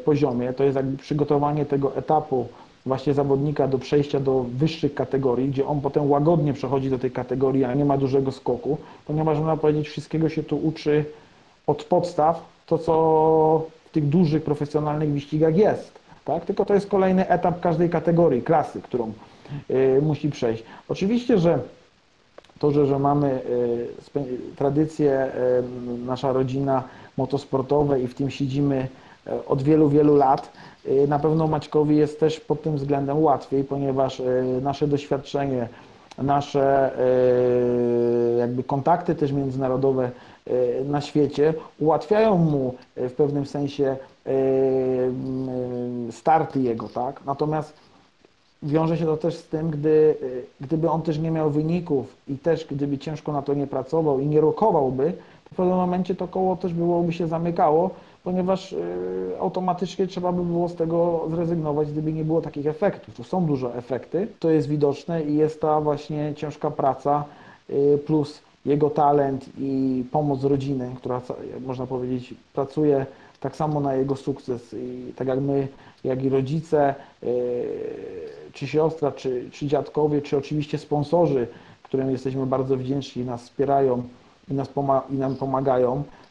poziomie. 0.04 0.52
To 0.52 0.64
jest 0.64 0.76
jakby 0.76 0.96
przygotowanie 0.96 1.66
tego 1.66 1.96
etapu 1.96 2.46
właśnie 2.86 3.14
zawodnika 3.14 3.68
do 3.68 3.78
przejścia 3.78 4.20
do 4.20 4.44
wyższych 4.48 4.94
kategorii, 4.94 5.48
gdzie 5.48 5.66
on 5.66 5.80
potem 5.80 6.10
łagodnie 6.10 6.52
przechodzi 6.52 6.90
do 6.90 6.98
tej 6.98 7.10
kategorii, 7.10 7.64
a 7.64 7.74
nie 7.74 7.84
ma 7.84 7.98
dużego 7.98 8.32
skoku, 8.32 8.78
ponieważ 9.06 9.38
można 9.38 9.56
powiedzieć, 9.56 9.88
wszystkiego 9.88 10.28
się 10.28 10.42
tu 10.42 10.56
uczy 10.56 11.04
od 11.66 11.84
podstaw, 11.84 12.42
to 12.66 12.78
co 12.78 13.66
w 13.84 13.90
tych 13.90 14.08
dużych 14.08 14.42
profesjonalnych 14.42 15.12
wyścigach 15.12 15.56
jest, 15.56 15.92
tak? 16.24 16.44
Tylko 16.44 16.64
to 16.64 16.74
jest 16.74 16.88
kolejny 16.88 17.28
etap 17.28 17.60
każdej 17.60 17.90
kategorii, 17.90 18.42
klasy, 18.42 18.82
którą 18.82 19.12
y, 19.70 20.02
musi 20.02 20.30
przejść. 20.30 20.64
Oczywiście, 20.88 21.38
że 21.38 21.58
to, 22.58 22.70
że, 22.70 22.86
że 22.86 22.98
mamy 22.98 23.40
y, 24.16 24.56
tradycję, 24.56 25.32
nasza 26.06 26.32
rodzina 26.32 26.82
motosportowe 27.16 28.00
i 28.00 28.06
w 28.06 28.14
tym 28.14 28.30
siedzimy 28.30 28.88
od 29.46 29.62
wielu, 29.62 29.88
wielu 29.88 30.16
lat, 30.16 30.52
na 31.08 31.18
pewno 31.18 31.46
Maćkowi 31.46 31.96
jest 31.96 32.20
też 32.20 32.40
pod 32.40 32.62
tym 32.62 32.76
względem 32.76 33.22
łatwiej, 33.22 33.64
ponieważ 33.64 34.22
nasze 34.62 34.86
doświadczenie, 34.86 35.68
nasze 36.18 36.90
jakby 38.38 38.64
kontakty 38.64 39.14
też 39.14 39.32
międzynarodowe 39.32 40.10
na 40.84 41.00
świecie 41.00 41.54
ułatwiają 41.80 42.38
mu 42.38 42.74
w 42.96 43.12
pewnym 43.12 43.46
sensie 43.46 43.96
starty 46.10 46.60
jego, 46.60 46.88
tak? 46.88 47.20
Natomiast 47.26 47.72
wiąże 48.62 48.98
się 48.98 49.04
to 49.04 49.16
też 49.16 49.34
z 49.34 49.44
tym, 49.44 49.70
gdy, 49.70 50.14
gdyby 50.60 50.90
on 50.90 51.02
też 51.02 51.18
nie 51.18 51.30
miał 51.30 51.50
wyników 51.50 52.16
i 52.28 52.38
też 52.38 52.66
gdyby 52.70 52.98
ciężko 52.98 53.32
na 53.32 53.42
to 53.42 53.54
nie 53.54 53.66
pracował 53.66 54.20
i 54.20 54.26
nie 54.26 54.40
rokowałby, 54.40 55.12
to 55.44 55.50
w 55.52 55.56
pewnym 55.56 55.76
momencie 55.76 56.14
to 56.14 56.28
koło 56.28 56.56
też 56.56 56.72
byłoby 56.72 57.12
się 57.12 57.26
zamykało, 57.26 57.90
ponieważ 58.24 58.72
y, 58.72 58.76
automatycznie 59.40 60.06
trzeba 60.06 60.32
by 60.32 60.44
było 60.44 60.68
z 60.68 60.74
tego 60.74 61.26
zrezygnować, 61.30 61.92
gdyby 61.92 62.12
nie 62.12 62.24
było 62.24 62.40
takich 62.40 62.66
efektów. 62.66 63.14
Tu 63.14 63.24
są 63.24 63.46
dużo 63.46 63.76
efekty, 63.76 64.28
to 64.40 64.50
jest 64.50 64.68
widoczne 64.68 65.24
i 65.24 65.36
jest 65.36 65.60
ta 65.60 65.80
właśnie 65.80 66.32
ciężka 66.36 66.70
praca 66.70 67.24
y, 67.70 67.98
plus 68.06 68.42
jego 68.66 68.90
talent 68.90 69.48
i 69.58 70.04
pomoc 70.12 70.44
rodziny, 70.44 70.90
która, 70.96 71.20
można 71.66 71.86
powiedzieć, 71.86 72.34
pracuje 72.52 73.06
tak 73.40 73.56
samo 73.56 73.80
na 73.80 73.94
jego 73.94 74.16
sukces. 74.16 74.74
I 74.74 75.12
tak 75.16 75.28
jak 75.28 75.40
my, 75.40 75.68
jak 76.04 76.24
i 76.24 76.28
rodzice, 76.28 76.94
czy 78.52 78.66
siostra, 78.66 79.12
czy, 79.12 79.50
czy 79.52 79.66
dziadkowie, 79.66 80.22
czy 80.22 80.36
oczywiście 80.36 80.78
sponsorzy, 80.78 81.46
którym 81.82 82.10
jesteśmy 82.10 82.46
bardzo 82.46 82.76
wdzięczni, 82.76 83.24
nas 83.24 83.42
wspierają 83.42 84.02
i, 84.50 84.54
nas 84.54 84.68
i 85.10 85.14
nam 85.14 85.36
pomagają, 85.36 86.02
y, 86.02 86.23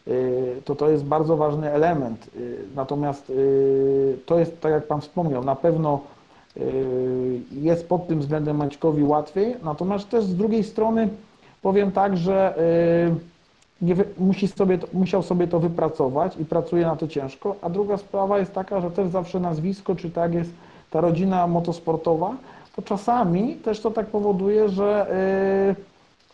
to 0.66 0.76
to 0.76 0.90
jest 0.90 1.06
bardzo 1.06 1.38
ważny 1.38 1.72
element. 1.72 2.30
Y, 2.36 2.58
natomiast 2.76 3.30
y, 3.30 4.18
to 4.26 4.40
jest, 4.40 4.62
tak 4.62 4.72
jak 4.72 4.88
Pan 4.88 5.02
wspomniał, 5.02 5.44
na 5.44 5.56
pewno 5.56 6.00
jest 7.52 7.88
pod 7.88 8.08
tym 8.08 8.20
względem 8.20 8.58
Maćkowi 8.58 9.04
łatwiej, 9.04 9.56
natomiast 9.64 10.10
też 10.10 10.24
z 10.24 10.36
drugiej 10.36 10.64
strony 10.64 11.10
powiem 11.62 11.92
tak, 11.92 12.18
że 12.18 12.56
nie, 13.82 13.96
musi 14.18 14.48
sobie, 14.48 14.78
musiał 14.94 15.24
sobie 15.24 15.48
to 15.48 15.60
wypracować 15.60 16.38
i 16.38 16.46
pracuje 16.46 16.86
na 16.86 16.96
to 16.96 17.08
ciężko, 17.08 17.56
a 17.62 17.70
druga 17.70 17.98
sprawa 17.98 18.40
jest 18.40 18.54
taka, 18.54 18.82
że 18.82 18.92
też 18.92 19.10
zawsze 19.10 19.40
nazwisko, 19.40 19.96
czy 19.96 20.10
tak 20.10 20.34
jest 20.34 20.52
ta 20.92 21.02
rodzina 21.02 21.48
motosportowa, 21.48 22.36
to 22.76 22.82
czasami 22.82 23.56
też 23.56 23.80
to 23.80 23.92
tak 23.92 24.06
powoduje, 24.06 24.70
że 24.70 25.08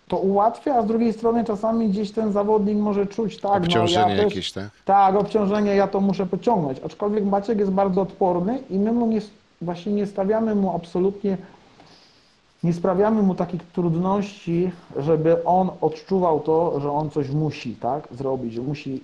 to 0.09 0.17
ułatwia, 0.17 0.75
a 0.75 0.81
z 0.81 0.85
drugiej 0.85 1.13
strony 1.13 1.43
czasami 1.43 1.89
gdzieś 1.89 2.11
ten 2.11 2.31
zawodnik 2.31 2.77
może 2.77 3.05
czuć, 3.05 3.37
tak, 3.37 3.63
obciążenie 3.63 4.05
no 4.05 4.09
ja 4.09 4.15
też, 4.15 4.25
jakieś, 4.25 4.51
tak? 4.51 4.69
Tak, 4.85 5.15
obciążenie, 5.15 5.75
ja 5.75 5.87
to 5.87 6.01
muszę 6.01 6.25
pociągnąć. 6.25 6.79
Aczkolwiek 6.79 7.25
Maciek 7.25 7.59
jest 7.59 7.71
bardzo 7.71 8.01
odporny 8.01 8.59
i 8.69 8.79
my 8.79 8.91
mu 8.91 9.07
nie, 9.07 9.21
właśnie 9.61 9.91
nie 9.91 10.07
stawiamy 10.07 10.55
mu 10.55 10.75
absolutnie, 10.75 11.37
nie 12.63 12.73
sprawiamy 12.73 13.21
mu 13.21 13.35
takich 13.35 13.63
trudności, 13.63 14.71
żeby 14.97 15.43
on 15.45 15.69
odczuwał 15.81 16.39
to, 16.39 16.79
że 16.79 16.91
on 16.91 17.09
coś 17.09 17.29
musi, 17.29 17.75
tak, 17.75 18.07
zrobić, 18.11 18.53
że 18.53 18.61
musi 18.61 19.03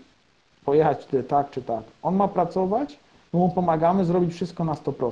pojechać 0.66 1.06
tyle 1.06 1.24
tak 1.24 1.50
czy 1.50 1.62
tak. 1.62 1.84
On 2.04 2.16
ma 2.16 2.28
pracować, 2.28 3.00
my 3.34 3.40
mu 3.40 3.50
pomagamy 3.50 4.06
zrobić 4.06 4.34
wszystko 4.34 4.64
na 4.64 4.74
100%. 4.74 5.12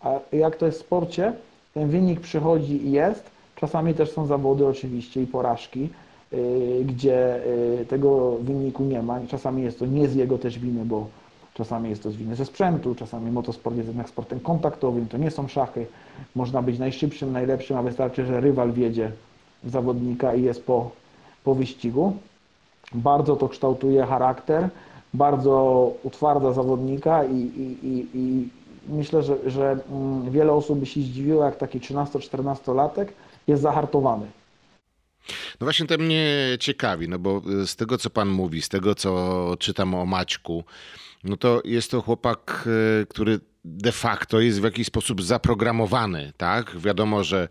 A 0.00 0.10
jak 0.32 0.56
to 0.56 0.66
jest 0.66 0.78
w 0.78 0.86
sporcie, 0.86 1.32
ten 1.74 1.88
wynik 1.88 2.20
przychodzi 2.20 2.86
i 2.86 2.92
jest. 2.92 3.33
Czasami 3.56 3.94
też 3.94 4.10
są 4.10 4.26
zawody 4.26 4.66
oczywiście 4.66 5.22
i 5.22 5.26
porażki, 5.26 5.88
yy, 6.32 6.84
gdzie 6.84 7.40
yy, 7.78 7.86
tego 7.86 8.36
wyniku 8.40 8.84
nie 8.84 9.02
ma. 9.02 9.20
Czasami 9.28 9.62
jest 9.62 9.78
to 9.78 9.86
nie 9.86 10.08
z 10.08 10.14
jego 10.14 10.38
też 10.38 10.58
winy, 10.58 10.84
bo 10.84 11.06
czasami 11.54 11.90
jest 11.90 12.02
to 12.02 12.10
z 12.10 12.16
winy 12.16 12.36
ze 12.36 12.44
sprzętu, 12.44 12.94
czasami 12.94 13.30
motosport 13.30 13.76
jest 13.76 13.88
jednak 13.88 14.08
sportem 14.08 14.40
kontaktowym, 14.40 15.08
to 15.08 15.18
nie 15.18 15.30
są 15.30 15.48
szachy. 15.48 15.86
Można 16.34 16.62
być 16.62 16.78
najszybszym, 16.78 17.32
najlepszym, 17.32 17.76
a 17.76 17.82
wystarczy, 17.82 18.26
że 18.26 18.40
rywal 18.40 18.72
wiedzie 18.72 19.12
zawodnika 19.64 20.34
i 20.34 20.42
jest 20.42 20.66
po, 20.66 20.90
po 21.44 21.54
wyścigu. 21.54 22.16
Bardzo 22.92 23.36
to 23.36 23.48
kształtuje 23.48 24.06
charakter, 24.06 24.68
bardzo 25.14 25.90
utwardza 26.02 26.52
zawodnika 26.52 27.24
i, 27.24 27.36
i, 27.36 27.86
i, 27.88 28.08
i 28.14 28.48
myślę, 28.88 29.22
że, 29.22 29.50
że 29.50 29.78
mm, 29.90 30.30
wiele 30.30 30.52
osób 30.52 30.78
by 30.78 30.86
się 30.86 31.00
zdziwiło, 31.00 31.44
jak 31.44 31.56
taki 31.56 31.80
13-14-latek 31.80 33.06
jest 33.46 33.62
zahartowany. 33.62 34.26
No 35.60 35.64
właśnie 35.64 35.86
to 35.86 35.98
mnie 35.98 36.36
ciekawi, 36.60 37.08
no 37.08 37.18
bo 37.18 37.42
z 37.66 37.76
tego 37.76 37.98
co 37.98 38.10
pan 38.10 38.28
mówi, 38.28 38.62
z 38.62 38.68
tego 38.68 38.94
co 38.94 39.54
czytam 39.58 39.94
o 39.94 40.06
Maćku, 40.06 40.64
no 41.24 41.36
to 41.36 41.62
jest 41.64 41.90
to 41.90 42.02
chłopak, 42.02 42.68
e, 43.02 43.06
który 43.06 43.40
de 43.64 43.92
facto 43.92 44.40
jest 44.40 44.60
w 44.60 44.64
jakiś 44.64 44.86
sposób 44.86 45.22
zaprogramowany, 45.22 46.32
tak? 46.36 46.78
Wiadomo, 46.78 47.24
że 47.24 47.48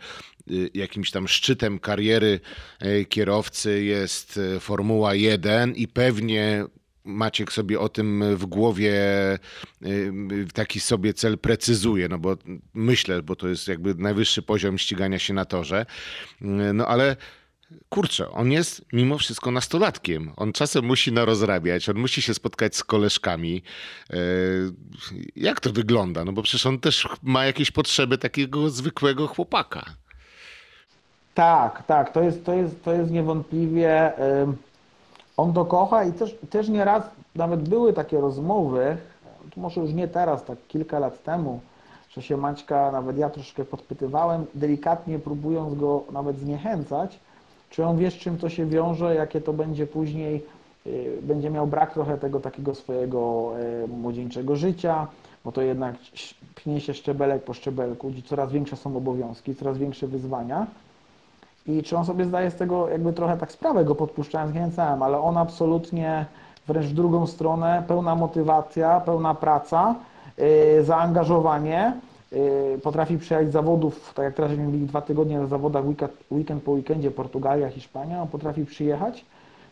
e, 0.50 0.54
jakimś 0.74 1.12
tam 1.12 1.28
szczytem 1.28 1.80
kariery 1.80 2.40
e, 2.80 3.06
kierowcy 3.06 3.84
jest 3.84 4.40
Formuła 4.60 5.16
1 5.16 5.76
i 5.76 5.88
pewnie 5.88 6.66
Maciek 7.06 7.52
sobie 7.52 7.80
o 7.80 7.90
tym 7.90 8.24
w 8.36 8.46
głowie 8.46 8.94
y, 9.86 10.48
taki 10.54 10.80
sobie 10.80 11.14
cel 11.14 11.38
precyzuje, 11.38 12.08
no 12.08 12.18
bo 12.18 12.38
myślę, 12.74 13.22
bo 13.22 13.36
to 13.36 13.48
jest 13.48 13.68
jakby 13.68 13.96
najwyższy 13.96 14.42
poziom 14.42 14.78
ścigania 14.78 15.20
się 15.20 15.34
na 15.34 15.46
torze. 15.46 15.86
Y, 16.42 16.46
no 16.74 16.88
ale 16.88 17.16
kurczę, 17.90 18.30
on 18.30 18.52
jest 18.52 18.86
mimo 18.94 19.18
wszystko 19.18 19.52
nastolatkiem. 19.52 20.32
On 20.36 20.54
czasem 20.54 20.86
musi 20.86 21.12
narozrabiać, 21.12 21.90
on 21.90 21.98
musi 21.98 22.22
się 22.22 22.34
spotkać 22.34 22.76
z 22.76 22.84
koleżkami. 22.84 23.62
Y, 24.14 24.16
jak 25.36 25.60
to 25.60 25.72
wygląda? 25.72 26.26
No 26.26 26.34
bo 26.34 26.44
przecież 26.44 26.66
on 26.66 26.80
też 26.80 27.08
ma 27.24 27.46
jakieś 27.46 27.72
potrzeby 27.72 28.18
takiego 28.18 28.70
zwykłego 28.70 29.28
chłopaka. 29.28 29.86
Tak, 31.34 31.84
tak, 31.88 32.14
to 32.14 32.24
jest, 32.24 32.46
to 32.46 32.54
jest, 32.54 32.84
to 32.84 32.94
jest 32.94 33.12
niewątpliwie 33.12 34.12
on 35.38 35.54
to 35.54 35.66
kocha 35.66 36.04
i 36.04 36.13
też, 36.13 36.38
też 36.50 36.70
nieraz 36.70 37.04
nawet 37.36 37.70
były 37.70 37.94
takie 37.94 38.22
rozmowy, 38.22 38.98
może 39.58 39.82
już 39.82 39.94
nie 39.94 40.08
teraz, 40.08 40.44
tak 40.44 40.58
kilka 40.68 41.00
lat 41.00 41.24
temu, 41.24 41.60
że 42.10 42.22
się 42.22 42.38
Maćka, 42.38 42.92
nawet 42.92 43.18
ja 43.18 43.30
troszkę 43.30 43.66
podpytywałem, 43.66 44.46
delikatnie 44.56 45.20
próbując 45.20 45.75
go 45.75 46.04
nawet 46.12 46.40
zniechęcać, 46.40 47.20
czy 47.70 47.86
on 47.86 47.98
wie, 47.98 48.12
z 48.12 48.13
czym 48.13 48.38
to 48.38 48.50
się 48.50 48.66
wiąże, 48.66 49.16
jakie 49.16 49.42
to 49.42 49.54
będzie 49.54 49.88
później, 49.88 50.46
y, 50.88 51.20
będzie 51.22 51.50
miał 51.50 51.68
brak 51.68 51.94
trochę 51.94 52.18
tego 52.18 52.40
takiego 52.40 52.75
swojego 52.75 53.52
y, 53.84 53.88
młodzieńczego 53.88 54.56
życia, 54.56 55.08
bo 55.46 55.52
to 55.52 55.62
jednak 55.62 55.96
pnie 56.56 56.82
się 56.82 56.94
szczebelek 56.94 57.44
po 57.44 57.54
szczebelku, 57.54 58.10
gdzie 58.10 58.22
coraz 58.22 58.52
większe 58.52 58.75
są 58.75 58.98
obowiązki, 58.98 59.56
coraz 59.56 59.78
większe 59.78 60.08
wyzwania. 60.08 60.68
I 61.67 61.84
czy 61.84 61.98
on 61.98 62.05
sobie 62.05 62.25
zdaje 62.25 62.51
z 62.51 62.55
tego 62.55 62.89
jakby 62.89 63.13
trochę 63.13 63.38
tak 63.38 63.51
sprawę, 63.51 63.86
go 63.86 63.96
podpuszczając, 63.96 64.51
zniechęcałem, 64.51 65.03
ale 65.03 65.20
on 65.20 65.38
absolutnie 65.38 66.25
wręcz 66.67 66.86
w 66.86 66.93
drugą 66.93 67.27
stronę, 67.27 67.84
pełna 67.88 68.15
motywacja, 68.15 69.00
pełna 69.00 69.34
praca, 69.34 69.96
yy, 70.38 70.84
zaangażowanie, 70.84 71.93
yy, 72.32 72.79
potrafi 72.84 73.17
przyjechać 73.17 73.50
z 73.50 73.51
zawodów, 73.51 74.13
tak 74.13 74.25
jak 74.25 74.34
teraz 74.34 74.58
mieli 74.58 74.86
dwa 74.86 75.01
tygodnie 75.01 75.39
na 75.39 75.48
zawodach, 75.48 75.86
weekend, 75.86 76.12
weekend 76.32 76.63
po 76.63 76.72
weekendzie, 76.72 77.12
Portugalia, 77.12 77.70
Hiszpania, 77.70 78.22
on 78.22 78.27
potrafi 78.27 78.65
przyjechać, 78.65 79.25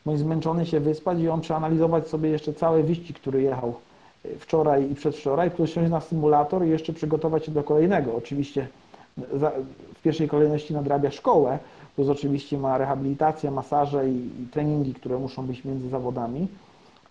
bądź 0.06 0.20
zmęczony 0.20 0.66
się 0.66 0.80
wyspać 0.80 1.20
i 1.20 1.30
on 1.30 1.42
przeanalizować 1.42 2.08
sobie 2.08 2.30
jeszcze 2.30 2.54
cały 2.54 2.84
wyścig, 2.84 3.20
który 3.20 3.42
jechał 3.42 3.74
y, 4.26 4.40
wczoraj 4.40 4.92
i 4.92 4.96
przedwczoraj, 4.96 5.52
plus 5.52 5.70
siąść 5.70 5.92
na 5.92 6.02
symulator 6.02 6.66
i 6.66 6.70
jeszcze 6.70 6.94
przygotować 6.94 7.46
się 7.46 7.52
do 7.52 7.64
kolejnego. 7.64 8.16
Oczywiście 8.16 8.68
w 9.18 10.02
pierwszej 10.04 10.28
kolejności 10.28 10.74
nadrabia 10.74 11.12
szkołę, 11.12 11.60
plus 12.02 12.18
oczywiście 12.18 12.58
ma 12.58 12.78
rehabilitację, 12.78 13.52
masaże 13.52 14.10
i, 14.10 14.44
i 14.44 14.48
treningi, 14.52 14.94
które 14.94 15.18
muszą 15.18 15.46
być 15.46 15.66
między 15.66 15.90
zawodami, 15.90 16.48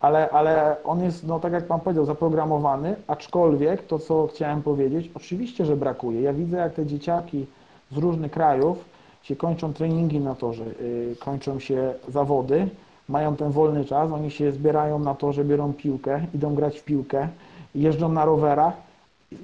ale, 0.01 0.31
ale 0.31 0.77
on 0.85 1.03
jest, 1.03 1.27
no 1.27 1.41
tak 1.41 1.53
jak 1.53 1.67
Pan 1.67 1.81
powiedział, 1.81 2.05
zaprogramowany, 2.05 2.97
aczkolwiek 3.07 3.87
to, 3.87 3.99
co 3.99 4.27
chciałem 4.27 4.63
powiedzieć, 4.63 5.11
oczywiście, 5.15 5.65
że 5.65 5.77
brakuje. 5.77 6.21
Ja 6.21 6.33
widzę, 6.33 6.57
jak 6.57 6.75
te 6.75 6.87
dzieciaki 6.87 7.47
z 7.93 7.97
różnych 7.97 8.33
krajów 8.33 8.85
się 9.23 9.37
kończą 9.37 9.73
treningi 9.73 10.21
na 10.21 10.35
torze, 10.35 10.65
yy, 10.65 11.17
kończą 11.21 11.59
się 11.59 11.95
zawody, 12.09 12.69
mają 13.09 13.37
ten 13.37 13.51
wolny 13.51 13.85
czas, 13.85 14.13
oni 14.13 14.31
się 14.31 14.53
zbierają 14.53 14.99
na 14.99 15.15
torze, 15.15 15.45
biorą 15.45 15.73
piłkę, 15.73 16.27
idą 16.35 16.55
grać 16.55 16.81
w 16.81 16.85
piłkę, 16.85 17.29
jeżdżą 17.75 18.09
na 18.09 18.25
rowerach 18.25 18.75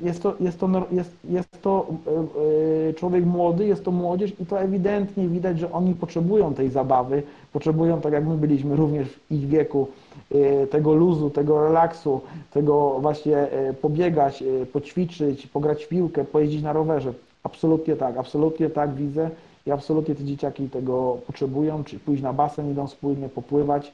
jest 0.03 0.23
to, 0.23 0.35
jest 0.41 0.61
to, 0.61 0.87
jest, 0.91 1.11
jest 1.25 1.63
to 1.63 1.87
e, 2.07 2.89
e, 2.89 2.95
człowiek 2.95 3.25
młody, 3.25 3.67
jest 3.67 3.85
to 3.85 3.91
młodzież 3.91 4.33
i 4.41 4.47
to 4.47 4.61
ewidentnie 4.61 5.29
widać, 5.29 5.59
że 5.59 5.73
oni 5.73 5.95
potrzebują 5.95 6.55
tej 6.55 6.71
zabawy, 6.71 7.23
potrzebują, 7.53 8.01
tak 8.01 8.13
jak 8.13 8.27
my 8.27 8.37
byliśmy 8.37 8.77
również 8.77 9.09
w 9.09 9.33
ich 9.33 9.49
wieku, 9.49 9.89
e, 10.35 10.67
tego 10.67 10.95
luzu, 10.95 11.31
tego 11.31 11.65
relaksu, 11.65 12.21
tego 12.51 12.99
właśnie 13.01 13.49
pobiegać, 13.81 14.45
poćwiczyć, 14.73 15.47
pograć 15.47 15.85
w 15.85 15.89
piłkę, 15.89 16.25
pojeździć 16.25 16.63
na 16.63 16.73
rowerze. 16.73 17.13
Absolutnie 17.43 17.97
tak, 17.97 18.17
absolutnie 18.17 18.71
tak 18.71 18.95
widzę 18.95 19.31
i 19.67 19.71
absolutnie 19.71 20.15
te 20.15 20.25
dzieciaki 20.25 20.69
tego 20.71 21.19
potrzebują, 21.27 21.85
czy 21.85 21.99
pójść 21.99 22.23
na 22.23 22.33
basen, 22.33 22.71
idą 22.71 22.87
wspólnie 22.87 23.29
popływać, 23.29 23.93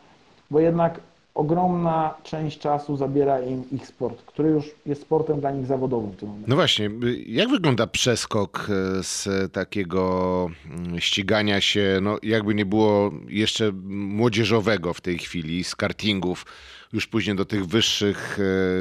bo 0.50 0.60
jednak 0.60 1.00
ogromna 1.34 2.14
część 2.22 2.58
czasu 2.58 2.96
zabiera 2.96 3.40
im 3.40 3.70
ich 3.72 3.86
sport, 3.86 4.22
który 4.22 4.48
już 4.48 4.64
jest 4.86 5.02
sportem 5.02 5.40
dla 5.40 5.50
nich 5.50 5.66
zawodowym 5.66 6.10
w 6.10 6.16
tym 6.16 6.28
momencie. 6.28 6.50
No 6.50 6.56
właśnie, 6.56 6.90
jak 7.26 7.48
wygląda 7.48 7.86
przeskok 7.86 8.68
e, 8.70 9.02
z 9.02 9.28
takiego 9.52 10.46
mm, 10.70 11.00
ścigania 11.00 11.60
się, 11.60 11.98
no 12.02 12.18
jakby 12.22 12.54
nie 12.54 12.66
było 12.66 13.10
jeszcze 13.28 13.72
młodzieżowego 13.92 14.94
w 14.94 15.00
tej 15.00 15.18
chwili, 15.18 15.64
z 15.64 15.76
kartingów, 15.76 16.46
już 16.92 17.06
później 17.06 17.36
do 17.36 17.44
tych 17.44 17.66
wyższych, 17.66 18.38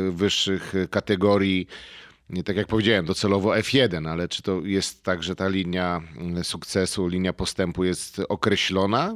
e, 0.08 0.12
wyższych 0.12 0.74
kategorii 0.90 1.68
nie 2.32 2.44
tak 2.44 2.56
jak 2.56 2.68
powiedziałem, 2.68 3.06
docelowo 3.06 3.50
F1, 3.50 4.10
ale 4.10 4.28
czy 4.28 4.42
to 4.42 4.60
jest 4.64 5.04
tak, 5.04 5.24
że 5.24 5.36
ta 5.36 5.48
linia 5.48 6.02
mm, 6.18 6.44
sukcesu, 6.44 7.08
linia 7.08 7.34
postępu 7.34 7.84
jest 7.84 8.22
określona? 8.30 9.16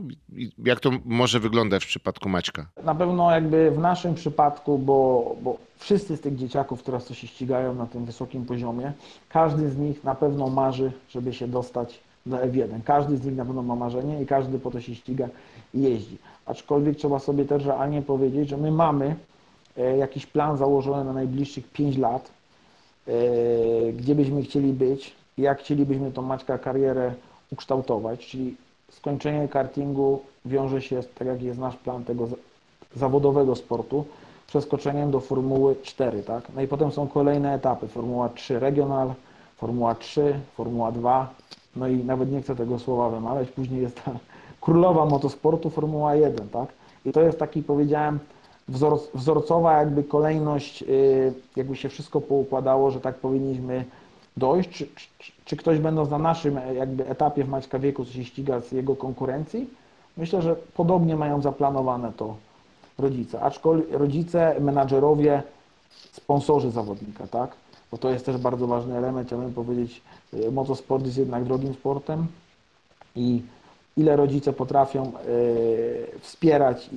Jak 0.58 0.80
to 0.80 0.92
może 1.06 1.40
wyglądać 1.40 1.86
w 1.86 1.88
przypadku 1.88 2.30
Maćka? 2.30 2.66
Na 2.84 2.96
pewno 2.96 3.32
jakby 3.32 3.72
w 3.72 3.80
naszym 3.80 4.16
przypadku, 4.16 4.78
bo, 4.78 5.36
bo 5.42 5.58
wszyscy 5.78 6.18
z 6.18 6.22
tych 6.22 6.36
dzieciaków, 6.36 6.80
które 6.80 7.00
co 7.00 7.14
się 7.14 7.28
ścigają 7.28 7.76
na 7.76 7.86
tym 7.86 8.06
wysokim 8.06 8.46
poziomie, 8.46 8.94
każdy 9.30 9.70
z 9.70 9.78
nich 9.78 10.04
na 10.04 10.16
pewno 10.16 10.50
marzy, 10.50 10.92
żeby 11.10 11.34
się 11.34 11.48
dostać 11.48 12.00
do 12.26 12.38
F1. 12.38 12.80
Każdy 12.86 13.18
z 13.18 13.26
nich 13.26 13.36
na 13.36 13.46
pewno 13.46 13.64
ma 13.64 13.76
marzenie 13.76 14.22
i 14.22 14.26
każdy 14.26 14.60
po 14.60 14.72
to 14.72 14.82
się 14.82 14.96
ściga 14.96 15.28
i 15.74 15.82
jeździ. 15.82 16.18
Aczkolwiek 16.46 16.98
trzeba 16.98 17.20
sobie 17.20 17.46
też 17.46 17.66
realnie 17.66 18.02
powiedzieć, 18.02 18.50
że 18.50 18.58
my 18.58 18.72
mamy 18.72 19.16
e, 19.78 19.98
jakiś 19.98 20.26
plan 20.26 20.58
założony 20.58 21.04
na 21.04 21.14
najbliższych 21.14 21.72
5 21.72 21.98
lat, 21.98 22.32
gdzie 23.94 24.16
byśmy 24.16 24.42
chcieli 24.42 24.74
być, 24.74 25.16
jak 25.38 25.60
chcielibyśmy 25.60 26.12
tą 26.12 26.22
Maćka 26.22 26.58
karierę 26.58 27.14
ukształtować, 27.52 28.28
czyli 28.28 28.56
skończenie 28.92 29.48
kartingu 29.48 30.22
wiąże 30.46 30.82
się, 30.82 31.04
tak 31.16 31.28
jak 31.28 31.42
jest 31.42 31.60
nasz 31.60 31.78
plan 31.78 32.04
tego 32.04 32.28
zawodowego 32.96 33.56
sportu, 33.56 34.06
przeskoczeniem 34.48 35.12
do 35.12 35.20
Formuły 35.20 35.76
4, 35.84 36.24
tak? 36.24 36.44
No 36.56 36.62
i 36.62 36.68
potem 36.68 36.92
są 36.92 37.08
kolejne 37.08 37.54
etapy, 37.54 37.88
Formuła 37.88 38.30
3 38.30 38.60
Regional, 38.60 39.14
Formuła 39.58 39.96
3, 39.96 40.40
Formuła 40.56 40.92
2, 40.92 41.34
no 41.76 41.88
i 41.88 41.98
nawet 41.98 42.32
nie 42.32 42.42
chcę 42.42 42.56
tego 42.56 42.80
słowa 42.80 43.10
wymawiać, 43.10 43.52
później 43.52 43.82
jest 43.82 44.04
ta 44.04 44.12
królowa 44.62 45.06
motosportu, 45.06 45.70
Formuła 45.70 46.16
1, 46.16 46.50
tak? 46.50 46.70
I 47.06 47.12
to 47.12 47.22
jest 47.22 47.40
taki, 47.40 47.64
powiedziałem, 47.64 48.20
wzor, 48.68 49.00
wzorcowa 49.14 49.80
jakby 49.80 50.04
kolejność, 50.04 50.84
y, 50.84 51.34
jakby 51.56 51.76
się 51.76 51.90
wszystko 51.90 52.22
poukładało, 52.22 52.92
że 52.92 53.00
tak 53.00 53.16
powinniśmy 53.16 53.86
dojść, 54.38 54.70
czy, 54.70 54.88
czy, 55.20 55.32
czy 55.46 55.58
ktoś 55.58 55.80
będąc 55.80 56.10
na 56.10 56.18
naszym 56.18 56.58
e, 56.58 56.74
jakby 56.74 57.08
etapie 57.08 57.44
w 57.44 57.50
Maćka 57.50 57.80
wieku, 57.80 58.06
się 58.06 58.26
ściga 58.26 58.62
z 58.62 58.72
jego 58.72 58.96
konkurencji, 58.96 59.70
myślę, 60.18 60.42
że 60.42 60.56
podobnie 60.56 61.16
mają 61.16 61.42
zaplanowane 61.42 62.14
to 62.18 62.36
rodzice, 62.98 63.42
aczkolwiek 63.42 63.92
rodzice, 63.92 64.56
menadżerowie, 64.60 65.44
sponsorzy 66.12 66.72
zawodnika, 66.72 67.28
tak? 67.28 67.52
Bo 67.92 67.98
to 67.98 68.10
jest 68.10 68.26
też 68.26 68.38
bardzo 68.38 68.68
ważny 68.68 68.98
element, 68.98 69.28
chciałbym 69.28 69.54
powiedzieć, 69.54 70.02
y, 70.34 70.52
motosport 70.52 71.06
jest 71.06 71.18
jednak 71.18 71.44
drogim 71.44 71.74
sportem 71.74 72.28
i 73.16 73.42
ile 73.98 74.16
rodzice 74.16 74.54
potrafią 74.54 75.04
e, 75.04 75.12
wspierać 76.20 76.90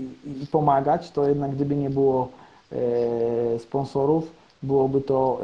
i, 0.43 0.47
pomagać, 0.47 1.11
to 1.11 1.29
jednak 1.29 1.51
gdyby 1.51 1.77
nie 1.77 1.91
było 1.91 2.29
e, 2.73 3.59
sponsorów, 3.59 4.33
byłoby 4.63 5.01
to 5.01 5.41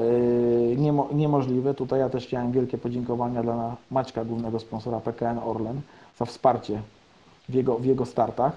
e, 1.13 1.15
niemożliwe. 1.15 1.75
Tutaj 1.75 2.01
ja 2.01 2.09
też 2.09 2.27
chciałem 2.27 2.53
wielkie 2.53 2.79
podziękowania 2.79 3.43
dla 3.43 3.77
Maćka, 3.91 4.25
głównego 4.25 4.61
sponsora 4.61 5.01
PKN 5.01 5.39
Orlen, 5.39 5.81
za 6.19 6.25
wsparcie 6.25 6.83
w 7.49 7.55
jego, 7.55 7.77
w 7.77 7.85
jego 7.85 8.07
startach. 8.07 8.53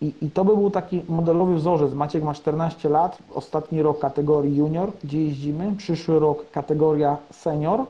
I, 0.00 0.12
I 0.22 0.30
to 0.30 0.44
by 0.44 0.56
był 0.56 0.70
taki 0.70 1.02
modelowy 1.08 1.54
wzorzec. 1.54 1.92
Maciek 1.92 2.22
ma 2.22 2.34
14 2.34 2.88
lat, 2.88 3.18
ostatni 3.34 3.82
rok 3.82 3.98
kategorii 3.98 4.56
junior, 4.56 4.92
gdzie 5.04 5.24
jeździmy, 5.24 5.74
przyszły 5.76 6.18
rok 6.18 6.50
kategoria 6.50 7.16
senior, 7.30 7.84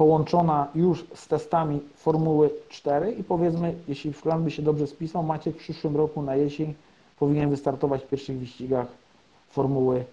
połączona 0.00 0.68
już 0.74 1.04
z 1.14 1.28
testami 1.28 1.80
Formuły 1.96 2.50
4 2.68 3.12
i 3.12 3.24
powiedzmy, 3.24 3.74
jeśli 3.88 4.12
plan 4.12 4.44
by 4.44 4.50
się 4.50 4.62
dobrze 4.62 4.86
spisał, 4.86 5.22
Maciek 5.22 5.54
w 5.54 5.58
przyszłym 5.58 5.96
roku 5.96 6.22
na 6.22 6.36
jesień 6.36 6.74
powinien 7.18 7.50
wystartować 7.50 8.02
w 8.02 8.08
pierwszych 8.08 8.38
wyścigach 8.38 8.86
Formuły 9.50 10.04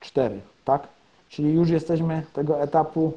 4, 0.00 0.40
tak? 0.64 0.88
Czyli 1.28 1.54
już 1.54 1.70
jesteśmy 1.70 2.22
tego 2.32 2.62
etapu 2.62 3.12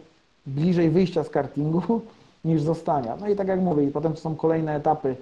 bliżej 0.46 0.90
wyjścia 0.90 1.24
z 1.24 1.30
kartingu 1.30 2.02
niż 2.46 2.62
zostania. 2.62 3.16
No 3.20 3.28
i 3.28 3.36
tak 3.36 3.48
jak 3.48 3.60
mówię, 3.60 3.84
i 3.84 3.92
potem 3.92 4.18
są 4.18 4.36
kolejne 4.36 4.76
etapy. 4.76 5.16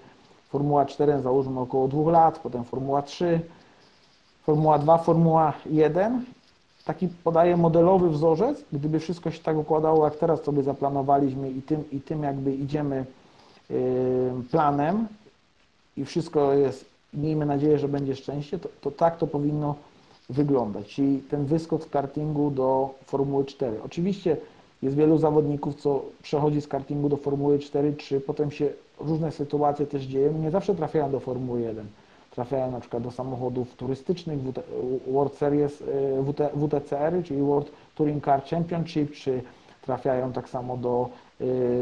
Formuła 0.50 0.86
4 0.86 1.22
załóżmy 1.22 1.60
około 1.60 1.88
dwóch 1.88 2.12
lat, 2.12 2.40
potem 2.40 2.64
Formuła 2.64 3.02
3, 3.02 3.40
Formuła 4.44 4.80
2, 4.80 4.98
Formuła 4.98 5.54
1 5.66 6.26
taki 6.94 7.08
podaję 7.08 7.58
modelowy 7.58 8.10
wzorzec, 8.10 8.64
gdyby 8.74 9.00
wszystko 9.00 9.32
się 9.32 9.40
tak 9.40 9.58
układało, 9.58 10.06
jak 10.06 10.16
teraz 10.16 10.44
sobie 10.44 10.64
zaplanowaliśmy 10.64 11.50
i 11.50 11.62
tym, 11.62 11.84
i 11.92 12.02
tym 12.02 12.24
jakby 12.24 12.56
idziemy 12.56 13.06
planem 14.52 15.08
i 15.98 16.06
wszystko 16.06 16.54
jest, 16.54 16.86
miejmy 17.14 17.46
nadzieję, 17.46 17.80
że 17.80 17.88
będzie 17.88 18.16
szczęście, 18.16 18.60
to, 18.60 18.70
to 18.82 18.92
tak 18.92 19.18
to 19.18 19.28
powinno 19.28 19.76
wyglądać. 20.30 20.88
Czyli 20.88 21.20
ten 21.20 21.46
wyskok 21.46 21.84
z 21.84 21.90
kartingu 21.90 22.52
do 22.52 22.90
Formuły 23.06 23.46
4. 23.46 23.78
Oczywiście 23.86 24.38
jest 24.82 24.96
wielu 24.96 25.18
zawodników, 25.18 25.76
co 25.76 26.02
przechodzi 26.24 26.62
z 26.62 26.68
kartingu 26.68 27.10
do 27.10 27.18
Formuły 27.18 27.60
4, 27.60 27.94
3, 27.94 28.22
potem 28.22 28.52
się 28.52 28.70
różne 29.00 29.32
sytuacje 29.32 29.88
też 29.88 30.04
dzieją, 30.04 30.34
nie 30.34 30.52
zawsze 30.52 30.76
trafiają 30.76 31.12
do 31.12 31.20
Formuły 31.20 31.62
1 31.62 31.86
trafiają 32.32 32.72
na 32.72 32.80
przykład 32.80 33.04
do 33.04 33.12
samochodów 33.12 33.76
turystycznych, 33.76 34.40
World 35.08 35.34
Series, 35.34 35.82
e, 35.82 36.50
WTCR, 36.56 37.24
czyli 37.24 37.42
World 37.42 37.72
Touring 37.96 38.26
Car 38.26 38.44
Championship, 38.44 39.12
czy 39.12 39.42
trafiają 39.82 40.34
tak 40.34 40.50
samo 40.50 40.78
do 40.78 41.10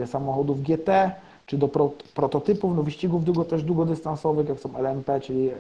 e, 0.03 0.07
samochodów 0.07 0.63
GT, 0.63 1.11
czy 1.45 1.57
do 1.57 1.67
pro, 1.67 1.91
prototypów, 2.15 2.75
no 2.75 2.83
wyścigów 2.83 3.25
długo, 3.25 3.45
też 3.45 3.63
długodystansowych, 3.63 4.49
jak 4.49 4.59
są 4.59 4.77
LMP, 4.77 5.19
czyli 5.21 5.51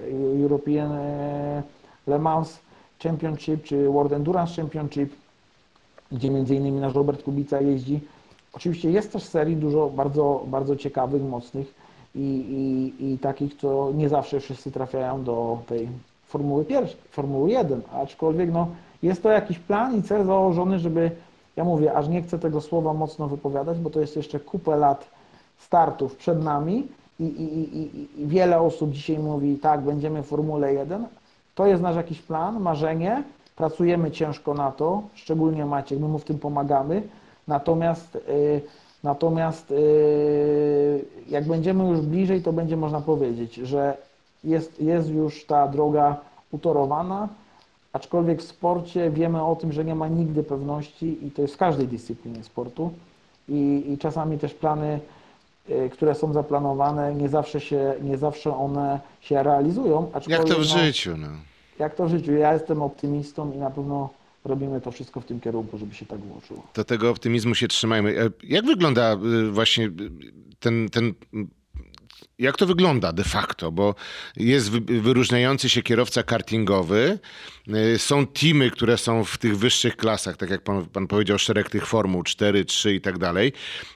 European 0.41 0.91
e, 0.91 1.63
Le 2.07 2.19
Mans 2.19 2.59
Championship, 3.03 3.63
czy 3.63 3.89
World 3.89 4.13
Endurance 4.13 4.55
Championship, 4.55 5.13
gdzie 6.11 6.29
między 6.29 6.55
innymi 6.55 6.79
nasz 6.79 6.93
Robert 6.93 7.23
Kubica 7.23 7.61
jeździ. 7.61 7.99
Oczywiście 8.53 8.91
jest 8.91 9.13
też 9.13 9.23
serii 9.23 9.55
dużo 9.55 9.89
bardzo, 9.89 10.43
bardzo 10.47 10.75
ciekawych, 10.75 11.21
mocnych, 11.21 11.78
i, 12.15 12.19
i, 12.99 13.13
i 13.13 13.17
takich, 13.17 13.55
co 13.55 13.91
nie 13.93 14.09
zawsze 14.09 14.39
wszyscy 14.39 14.71
trafiają 14.71 15.23
do 15.23 15.57
tej 15.67 15.89
Formuły 16.27 16.65
pierwszej, 16.65 16.97
Formuły 17.11 17.51
1, 17.51 17.81
aczkolwiek 17.93 18.51
no, 18.51 18.67
jest 19.03 19.23
to 19.23 19.31
jakiś 19.31 19.59
plan 19.59 19.95
i 19.97 20.03
cel 20.03 20.25
założony, 20.25 20.79
żeby, 20.79 21.11
ja 21.55 21.63
mówię, 21.63 21.93
aż 21.93 22.07
nie 22.07 22.21
chcę 22.21 22.39
tego 22.39 22.61
słowa 22.61 22.93
mocno 22.93 23.27
wypowiadać, 23.27 23.79
bo 23.79 23.89
to 23.89 24.01
jest 24.01 24.15
jeszcze 24.15 24.39
kupę 24.39 24.75
lat 24.77 25.07
startów 25.57 26.15
przed 26.15 26.43
nami 26.43 26.87
i, 27.19 27.23
i, 27.23 27.77
i, 27.77 28.21
i 28.21 28.27
wiele 28.27 28.61
osób 28.61 28.91
dzisiaj 28.91 29.19
mówi, 29.19 29.57
tak, 29.57 29.81
będziemy 29.81 30.23
w 30.23 30.27
Formule 30.27 30.73
1. 30.73 31.07
To 31.55 31.65
jest 31.65 31.83
nasz 31.83 31.95
jakiś 31.95 32.21
plan, 32.21 32.59
marzenie, 32.59 33.23
pracujemy 33.55 34.11
ciężko 34.11 34.53
na 34.53 34.71
to, 34.71 35.01
szczególnie 35.13 35.65
Maciek, 35.65 35.99
my 35.99 36.07
mu 36.07 36.19
w 36.19 36.23
tym 36.23 36.39
pomagamy, 36.39 37.01
natomiast 37.47 38.13
yy, 38.27 38.61
Natomiast 39.03 39.71
y, 39.71 41.05
jak 41.29 41.47
będziemy 41.47 41.89
już 41.89 42.01
bliżej, 42.01 42.41
to 42.41 42.53
będzie 42.53 42.77
można 42.77 43.01
powiedzieć, 43.01 43.55
że 43.55 43.97
jest, 44.43 44.81
jest 44.81 45.09
już 45.09 45.45
ta 45.45 45.67
droga 45.67 46.17
utorowana, 46.51 47.27
aczkolwiek 47.93 48.41
w 48.41 48.47
sporcie 48.47 49.09
wiemy 49.11 49.43
o 49.45 49.55
tym, 49.55 49.73
że 49.73 49.85
nie 49.85 49.95
ma 49.95 50.07
nigdy 50.07 50.43
pewności 50.43 51.25
i 51.27 51.31
to 51.31 51.41
jest 51.41 51.53
w 51.53 51.57
każdej 51.57 51.87
dyscyplinie 51.87 52.43
sportu 52.43 52.91
i, 53.49 53.83
i 53.87 53.97
czasami 53.97 54.37
też 54.37 54.53
plany, 54.53 54.99
y, 55.69 55.89
które 55.89 56.15
są 56.15 56.33
zaplanowane, 56.33 57.15
nie 57.15 57.29
zawsze, 57.29 57.59
się, 57.59 57.93
nie 58.01 58.17
zawsze 58.17 58.57
one 58.57 58.99
się 59.21 59.43
realizują. 59.43 60.11
Jak 60.27 60.43
to 60.43 60.55
w 60.55 60.57
no, 60.57 60.63
życiu. 60.63 61.17
No. 61.17 61.27
Jak 61.79 61.95
to 61.95 62.05
w 62.05 62.09
życiu. 62.09 62.31
Ja 62.31 62.53
jestem 62.53 62.81
optymistą 62.81 63.51
i 63.51 63.57
na 63.57 63.69
pewno 63.69 64.09
robimy 64.45 64.81
to 64.81 64.91
wszystko 64.91 65.21
w 65.21 65.25
tym 65.25 65.39
kierunku, 65.39 65.77
żeby 65.77 65.95
się 65.95 66.05
tak 66.05 66.19
ułożyło. 66.31 66.67
Do 66.73 66.83
tego 66.83 67.09
optymizmu 67.09 67.55
się 67.55 67.67
trzymajmy. 67.67 68.21
E, 68.21 68.29
jak 68.43 68.65
wygląda 68.65 69.11
e, 69.13 69.17
właśnie 69.51 69.91
ten, 70.59 70.89
ten 70.89 71.13
jak 72.39 72.57
to 72.57 72.65
wygląda 72.65 73.13
de 73.13 73.23
facto? 73.23 73.71
Bo 73.71 73.95
jest 74.37 74.69
wyróżniający 74.79 75.69
się 75.69 75.81
kierowca 75.81 76.23
kartingowy, 76.23 77.19
y, 77.67 77.99
są 77.99 78.27
teamy, 78.27 78.71
które 78.71 78.97
są 78.97 79.23
w 79.23 79.37
tych 79.37 79.57
wyższych 79.57 79.97
klasach, 79.97 80.37
tak 80.37 80.49
jak 80.49 80.61
pan, 80.61 80.85
pan 80.85 81.07
powiedział, 81.07 81.39
szereg 81.39 81.69
tych 81.69 81.87
formuł 81.87 82.23
4, 82.23 82.65
3 82.65 82.93
i 82.93 83.01
tak 83.01 83.17
dalej. 83.17 83.53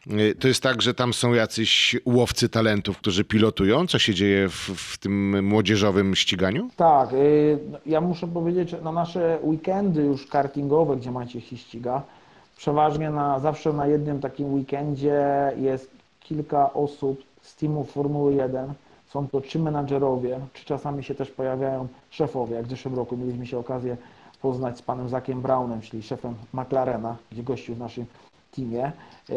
Y, 0.08 0.36
to 0.36 0.48
jest 0.48 0.64
tak, 0.64 0.82
że 0.82 0.94
tam 0.94 1.14
są 1.14 1.34
jacyś 1.34 1.96
łowcy 2.06 2.50
talentów, 2.50 2.98
którzy 2.98 3.24
pilotują? 3.24 3.88
Co 3.88 4.00
się 4.00 4.14
dzieje 4.14 4.50
w, 4.50 4.70
w 4.76 4.98
tym 4.98 5.46
młodzieżowym 5.46 6.16
ściganiu? 6.16 6.70
Tak, 6.76 7.14
y, 7.14 7.60
no, 7.72 7.78
ja 7.86 8.02
muszę 8.02 8.28
powiedzieć, 8.28 8.70
że 8.70 8.82
na 8.82 8.92
nasze 8.92 9.40
weekendy 9.44 10.02
już 10.02 10.28
kartingowe, 10.28 10.98
gdzie 10.98 11.12
macie 11.12 11.42
się 11.42 11.58
ściga, 11.58 12.04
przeważnie 12.58 13.10
na, 13.10 13.40
zawsze 13.40 13.74
na 13.74 13.88
jednym 13.88 14.20
takim 14.20 14.54
weekendzie 14.54 15.24
jest 15.58 15.92
kilka 16.20 16.74
osób 16.74 17.33
z 17.44 17.56
teamu 17.56 17.84
Formuły 17.84 18.34
1. 18.34 18.74
Są 19.10 19.28
to 19.28 19.42
czy 19.42 19.60
menadżerowie, 19.60 20.40
czy 20.54 20.66
czasami 20.66 21.04
się 21.04 21.16
też 21.16 21.32
pojawiają 21.32 21.88
szefowie. 22.10 22.56
Jak 22.56 22.66
w 22.66 22.70
zeszłym 22.70 22.96
roku 22.96 23.18
mieliśmy 23.18 23.48
się 23.48 23.58
okazję 23.58 23.98
poznać 24.42 24.78
z 24.78 24.82
panem 24.82 25.10
Zakiem 25.10 25.42
Brownem, 25.42 25.82
czyli 25.82 26.04
szefem 26.04 26.36
McLarena, 26.54 27.16
gdzie 27.32 27.44
gościł 27.44 27.76
w 27.76 27.80
naszym 27.80 28.06
teamie. 28.56 28.86
E, 28.86 29.34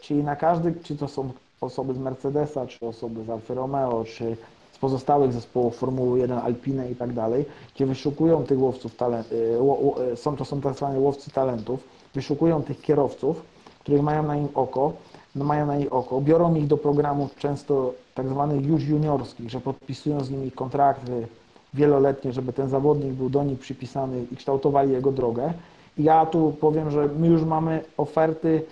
czyli 0.00 0.24
na 0.24 0.36
każdy, 0.36 0.74
czy 0.82 0.96
to 0.96 1.08
są 1.08 1.32
osoby 1.60 1.94
z 1.94 1.98
Mercedesa, 1.98 2.66
czy 2.66 2.86
osoby 2.86 3.24
z 3.24 3.30
Alfa 3.30 3.54
Romeo, 3.54 4.04
czy 4.04 4.36
z 4.72 4.78
pozostałych 4.78 5.32
zespołów 5.32 5.76
Formuły 5.76 6.18
1, 6.18 6.38
Alpine 6.38 6.90
i 6.90 6.96
tak 6.96 7.12
dalej, 7.12 7.44
gdzie 7.74 7.86
wyszukują 7.86 8.44
tych 8.44 8.58
łowców 8.58 8.96
talentów, 8.96 9.32
e, 9.32 10.12
e, 10.12 10.16
są 10.16 10.36
to 10.36 10.44
są 10.44 10.60
tak 10.60 10.74
zwane 10.74 10.98
łowcy 10.98 11.30
talentów, 11.30 11.80
wyszukują 12.14 12.62
tych 12.62 12.80
kierowców, 12.80 13.42
których 13.80 14.02
mają 14.02 14.22
na 14.22 14.36
nim 14.36 14.48
oko, 14.54 14.92
no 15.34 15.44
mają 15.44 15.66
na 15.66 15.76
nich 15.76 15.92
oko, 15.92 16.20
biorą 16.20 16.54
ich 16.54 16.66
do 16.66 16.76
programów 16.76 17.36
często 17.36 17.94
tak 18.14 18.28
zwanych 18.28 18.66
już 18.66 18.84
juniorskich, 18.84 19.50
że 19.50 19.60
podpisują 19.60 20.20
z 20.20 20.30
nimi 20.30 20.50
kontrakty 20.50 21.26
wieloletnie, 21.74 22.32
żeby 22.32 22.52
ten 22.52 22.68
zawodnik 22.68 23.12
był 23.12 23.30
do 23.30 23.44
nich 23.44 23.58
przypisany 23.58 24.24
i 24.32 24.36
kształtowali 24.36 24.92
jego 24.92 25.12
drogę. 25.12 25.52
I 25.98 26.02
ja 26.04 26.26
tu 26.26 26.54
powiem, 26.60 26.90
że 26.90 27.08
my 27.18 27.26
już 27.26 27.44
mamy 27.44 27.84
oferty 27.96 28.62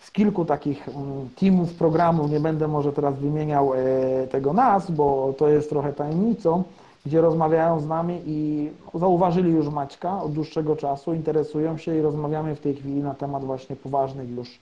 z 0.00 0.10
kilku 0.10 0.44
takich 0.44 0.88
mm, 0.88 1.28
teamów, 1.36 1.74
programów, 1.74 2.30
nie 2.30 2.40
będę 2.40 2.68
może 2.68 2.92
teraz 2.92 3.14
wymieniał 3.14 3.74
e, 3.74 3.78
tego 4.26 4.52
nazw, 4.52 4.90
bo 4.90 5.34
to 5.38 5.48
jest 5.48 5.68
trochę 5.68 5.92
tajemnicą, 5.92 6.62
gdzie 7.06 7.20
rozmawiają 7.20 7.80
z 7.80 7.86
nami 7.86 8.22
i 8.26 8.70
zauważyli 8.94 9.50
już 9.52 9.68
Maćka 9.68 10.22
od 10.22 10.32
dłuższego 10.32 10.76
czasu, 10.76 11.14
interesują 11.14 11.78
się 11.78 11.96
i 11.96 12.00
rozmawiamy 12.00 12.56
w 12.56 12.60
tej 12.60 12.74
chwili 12.74 13.02
na 13.02 13.14
temat 13.14 13.44
właśnie 13.44 13.76
poważnych 13.76 14.30
już 14.30 14.58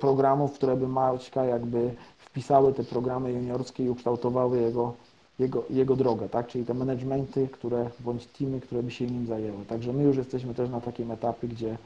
programów, 0.00 0.52
które 0.52 0.76
by 0.76 0.88
Maćka 0.88 1.44
jakby 1.44 1.94
wpisały 2.18 2.72
te 2.72 2.84
programy 2.84 3.32
juniorskie 3.32 3.84
i 3.84 3.90
ukształtowały 3.90 4.60
jego, 4.60 4.94
jego, 5.38 5.64
jego 5.70 5.96
drogę, 5.96 6.28
tak? 6.28 6.46
czyli 6.46 6.64
te 6.64 6.74
managementy, 6.74 7.48
które, 7.48 7.90
bądź 8.00 8.26
teamy, 8.26 8.60
które 8.60 8.82
by 8.82 8.90
się 8.90 9.06
nim 9.06 9.26
zajęły. 9.26 9.64
Także 9.68 9.92
my 9.92 10.02
już 10.02 10.16
jesteśmy 10.16 10.54
też 10.54 10.70
na 10.70 10.80
takim 10.80 11.10
etapie, 11.10 11.48
gdzie 11.48 11.76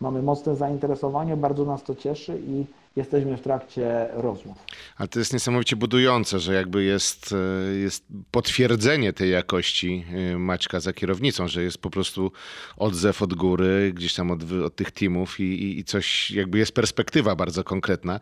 mamy 0.00 0.22
mocne 0.22 0.56
zainteresowanie, 0.56 1.36
bardzo 1.36 1.64
nas 1.64 1.82
to 1.82 1.94
cieszy 1.94 2.40
i 2.46 2.64
jesteśmy 2.96 3.36
w 3.36 3.40
trakcie 3.40 4.08
rozmów. 4.12 4.58
Ale 4.96 5.08
to 5.08 5.18
jest 5.18 5.32
niesamowicie 5.32 5.76
budujące, 5.76 6.38
że 6.38 6.54
jakby 6.54 6.84
jest, 6.84 7.32
e, 7.32 7.74
jest 7.74 8.04
potwierdzenie 8.30 9.12
tej 9.12 9.30
jakości 9.30 10.04
e, 10.32 10.38
Maćka 10.38 10.80
za 10.80 10.92
kierownicą, 10.92 11.48
że 11.48 11.62
jest 11.62 11.78
po 11.78 11.90
prostu 11.90 12.32
odzew 12.76 13.22
od 13.22 13.34
góry, 13.34 13.92
gdzieś 13.94 14.14
tam 14.14 14.30
od, 14.30 14.52
od 14.52 14.76
tych 14.76 14.90
teamów 14.90 15.40
i, 15.40 15.42
i, 15.42 15.78
i 15.78 15.84
coś, 15.84 16.30
jakby 16.30 16.58
jest 16.58 16.74
perspektywa 16.74 17.36
bardzo 17.36 17.64
konkretna. 17.64 18.20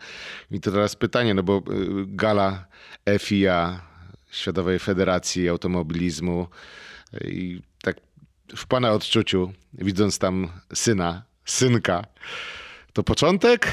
I 0.51 0.61
to 0.61 0.71
teraz 0.71 0.97
pytanie, 0.97 1.35
no 1.35 1.43
bo 1.43 1.57
e, 1.57 1.63
gala 2.07 2.65
FIA, 3.19 3.81
Światowej 4.31 4.79
Federacji 4.79 5.49
Automobilizmu 5.49 6.47
i 7.25 7.63
tak 7.83 7.97
w 8.57 8.67
pana 8.67 8.93
odczuciu, 8.93 9.53
widząc 9.73 10.19
tam 10.19 10.49
syna, 10.75 11.23
synka, 11.45 12.05
to 12.93 13.03
początek? 13.03 13.73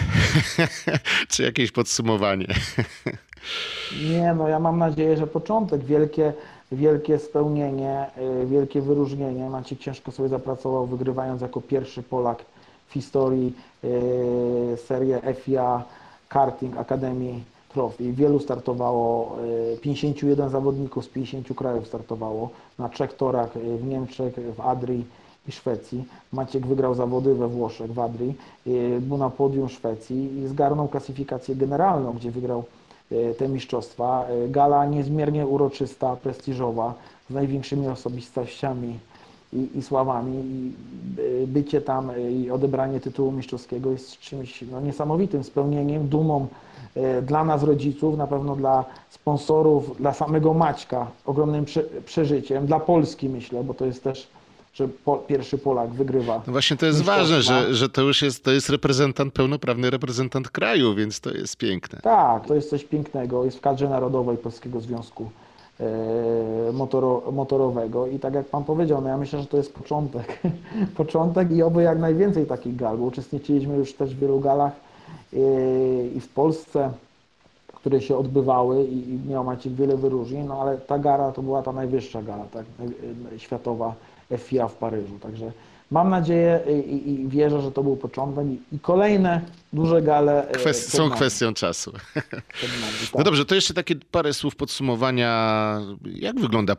Czy 1.30 1.44
jakieś 1.44 1.72
podsumowanie? 1.72 2.48
Nie, 4.10 4.34
no 4.34 4.48
ja 4.48 4.60
mam 4.60 4.78
nadzieję, 4.78 5.18
że 5.18 5.28
początek, 5.28 5.84
wielkie, 5.84 6.34
wielkie 6.72 7.20
spełnienie, 7.20 8.06
y, 8.44 8.46
wielkie 8.46 8.82
wyróżnienie. 8.82 9.50
Maciek 9.50 9.80
ciężko 9.80 10.12
sobie 10.12 10.30
zapracował, 10.30 10.86
wygrywając 10.86 11.42
jako 11.42 11.62
pierwszy 11.62 12.04
Polak 12.04 12.46
w 12.88 12.94
historii 12.94 13.54
y, 13.84 14.78
serię 14.88 15.22
FIA 15.34 15.84
Karting 16.30 16.78
Academy 16.78 17.34
Trophy. 17.70 18.14
Wielu 18.14 18.40
startowało, 18.40 19.38
51 19.82 20.48
y, 20.48 20.50
zawodników 20.50 21.06
z 21.06 21.08
50 21.08 21.58
krajów 21.58 21.88
startowało 21.88 22.50
na 22.80 22.90
trzech 22.90 23.14
torach 23.14 23.58
w 23.58 23.88
Niemczech, 23.88 24.34
w 24.56 24.62
Adrii, 24.62 25.06
i 25.48 25.52
Szwecji. 25.52 26.06
Maciek 26.34 26.68
wygrał 26.68 26.96
zawody 26.96 27.36
we 27.36 27.48
Włoszech, 27.48 27.94
w 27.94 28.00
Adrii, 28.00 28.36
był 29.02 29.18
na 29.18 29.30
podium 29.30 29.70
Szwecji 29.70 30.40
i 30.40 30.48
zgarnął 30.48 30.88
klasyfikację 30.88 31.56
generalną, 31.56 32.14
gdzie 32.14 32.32
wygrał 32.32 32.64
e, 33.12 33.34
te 33.34 33.48
mistrzostwa. 33.48 34.26
E, 34.26 34.48
gala 34.48 34.86
niezmiernie 34.86 35.48
uroczysta, 35.48 36.16
prestiżowa, 36.16 36.94
z 37.30 37.34
największymi 37.34 37.88
osobistościami 37.88 39.00
i, 39.54 39.70
i 39.76 39.82
sławami. 39.82 40.44
I 40.46 40.72
e, 41.44 41.48
bycie 41.48 41.82
tam 41.82 42.12
i 42.32 42.52
odebranie 42.52 43.00
tytułu 43.00 43.32
mistrzowskiego 43.32 43.92
jest 43.92 44.20
czymś 44.20 44.62
no, 44.72 44.82
niesamowitym 44.82 45.44
spełnieniem, 45.44 46.08
dumą 46.08 46.48
dla 47.22 47.44
nas 47.44 47.64
rodziców, 47.64 48.18
na 48.18 48.28
pewno 48.28 48.56
dla 48.56 48.86
sponsorów, 49.10 49.98
dla 49.98 50.14
samego 50.14 50.54
Maćka, 50.54 51.08
ogromnym 51.26 51.66
przeżyciem, 52.06 52.66
dla 52.66 52.80
Polski 52.80 53.30
myślę, 53.30 53.64
bo 53.64 53.74
to 53.74 53.86
jest 53.86 54.04
też 54.04 54.28
że 54.78 54.88
po, 54.88 55.18
pierwszy 55.18 55.58
Polak 55.58 55.90
wygrywa. 55.90 56.42
No 56.48 56.54
właśnie 56.54 56.78
to 56.78 56.86
jest 56.86 57.02
ważne, 57.02 57.42
że, 57.42 57.74
że 57.74 57.90
to 57.90 58.02
już 58.02 58.22
jest, 58.22 58.44
to 58.44 58.52
jest 58.52 58.70
reprezentant, 58.70 59.34
pełnoprawny 59.34 59.90
reprezentant 59.90 60.50
kraju, 60.50 60.96
więc 60.96 61.20
to 61.20 61.32
jest 61.32 61.58
piękne. 61.58 62.00
Tak, 62.02 62.46
to 62.48 62.56
jest 62.56 62.70
coś 62.70 62.84
pięknego. 62.84 63.46
Jest 63.46 63.58
w 63.58 63.62
kadrze 63.62 63.90
narodowej 63.90 64.38
Polskiego 64.38 64.80
Związku 64.80 65.30
e, 65.80 66.72
motoro, 66.74 67.24
Motorowego 67.32 68.08
i 68.08 68.20
tak 68.20 68.34
jak 68.34 68.46
Pan 68.46 68.63
powiedział, 68.63 69.02
no 69.02 69.10
ja 69.10 69.18
myślę, 69.18 69.40
że 69.40 69.46
to 69.46 69.58
jest 69.58 69.74
początek. 69.74 70.40
początek 70.98 71.52
i 71.52 71.63
oby 71.63 71.84
jak 71.84 72.00
najwięcej 72.00 72.46
takich 72.46 72.76
gal, 72.76 72.98
bo 72.98 73.06
uczestniczyliśmy 73.06 73.78
już 73.78 73.94
też 73.94 74.16
w 74.16 74.20
wielu 74.20 74.40
galach 74.40 74.74
e, 75.34 75.38
i 76.16 76.20
w 76.20 76.28
Polsce, 76.28 76.92
które 77.74 78.02
się 78.02 78.18
odbywały 78.18 78.84
i, 78.84 79.10
i 79.10 79.30
miał 79.30 79.44
Maciek 79.44 79.74
wiele 79.74 79.98
wyróżnień, 79.98 80.48
no 80.48 80.62
ale 80.62 80.78
ta 80.78 81.00
gara 81.00 81.32
to 81.32 81.42
była 81.42 81.62
ta 81.62 81.72
najwyższa 81.72 82.22
gala, 82.22 82.46
tak, 82.54 82.66
światowa 83.38 83.96
FIA 84.38 84.68
w 84.68 84.76
Paryżu. 84.76 85.20
Także 85.20 85.52
mam 85.92 86.10
nadzieję 86.10 86.60
i, 86.90 87.10
i 87.12 87.28
wierzę, 87.28 87.62
że 87.62 87.72
to 87.72 87.84
był 87.84 87.98
początek 87.98 88.46
i, 88.72 88.80
kolejne 88.80 89.42
duże 89.74 90.02
gale. 90.02 90.50
E, 90.50 90.52
Kwest 90.52 90.94
są 90.94 91.10
kwestią 91.10 91.54
czasu. 91.54 91.94
Tak. 92.32 93.18
No 93.18 93.24
dobrze, 93.24 93.46
to 93.46 93.56
jeszcze 93.56 93.74
takie 93.74 93.96
parę 94.12 94.34
słów 94.34 94.56
podsumowania. 94.56 95.82
Jak 96.06 96.40
wygląda 96.40 96.76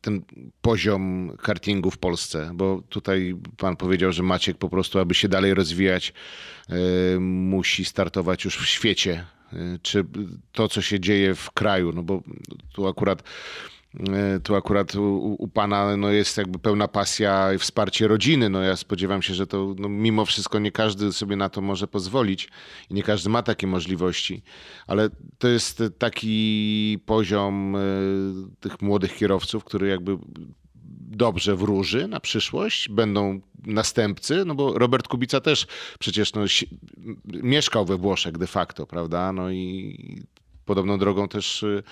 ten 0.00 0.22
poziom 0.62 1.32
kartingu 1.42 1.90
w 1.90 1.98
Polsce? 1.98 2.50
Bo 2.54 2.82
tutaj 2.88 3.36
pan 3.56 3.76
powiedział, 3.76 4.12
że 4.12 4.22
Maciek 4.22 4.58
po 4.58 4.68
prostu, 4.68 4.98
aby 4.98 5.14
się 5.14 5.28
dalej 5.28 5.54
rozwijać, 5.54 6.12
e, 6.68 6.74
musi 7.20 7.84
startować 7.84 8.44
już 8.44 8.58
w 8.58 8.66
świecie. 8.66 9.24
E, 9.52 9.56
czy 9.82 10.04
to, 10.52 10.68
co 10.68 10.82
się 10.82 11.00
dzieje 11.00 11.34
w 11.34 11.50
kraju, 11.50 11.92
no 11.92 12.02
bo 12.02 12.22
tu 12.72 12.86
akurat 12.86 13.22
tu 14.42 14.54
akurat 14.54 14.94
u, 14.94 15.36
u, 15.38 15.48
pana 15.48 15.96
no 15.96 16.10
jest 16.10 16.36
jakby 16.36 16.58
pełna 16.58 16.88
pasja 16.88 17.52
i 17.52 17.58
wsparcie 17.58 18.08
rodziny. 18.08 18.50
No 18.50 18.62
ja 18.62 18.76
spodziewam 18.76 19.22
się, 19.22 19.34
że 19.34 19.46
to 19.46 19.74
no 19.78 19.88
mimo 19.88 20.24
wszystko 20.24 20.58
nie 20.58 20.72
każdy 20.72 21.12
sobie 21.12 21.36
na 21.36 21.48
to 21.48 21.60
może 21.60 21.88
pozwolić 21.88 22.48
i 22.90 22.94
nie 22.94 23.02
każdy 23.02 23.30
ma 23.30 23.42
takie 23.42 23.66
możliwości, 23.66 24.42
ale 24.86 25.10
to 25.38 25.48
jest 25.48 25.82
taki 25.98 26.98
poziom 27.06 27.76
y, 27.76 27.80
tych 28.60 28.82
młodych 28.82 29.16
kierowców, 29.16 29.64
który 29.64 29.88
jakby 29.88 30.18
dobrze 31.16 31.56
wróży 31.56 32.08
na 32.08 32.20
przyszłość, 32.20 32.88
będą 32.88 33.40
następcy, 33.66 34.44
no 34.44 34.54
bo 34.54 34.78
Robert 34.78 35.08
Kubica 35.08 35.40
też 35.40 35.66
przecież 35.98 36.32
no, 36.34 36.42
mieszkał 37.26 37.84
we 37.84 37.96
Włoszech 37.96 38.38
de 38.38 38.46
facto, 38.46 38.86
prawda? 38.86 39.32
No 39.32 39.50
i 39.50 40.22
podobną 40.66 40.98
drogą 40.98 41.28
też 41.28 41.62
y, 41.62 41.82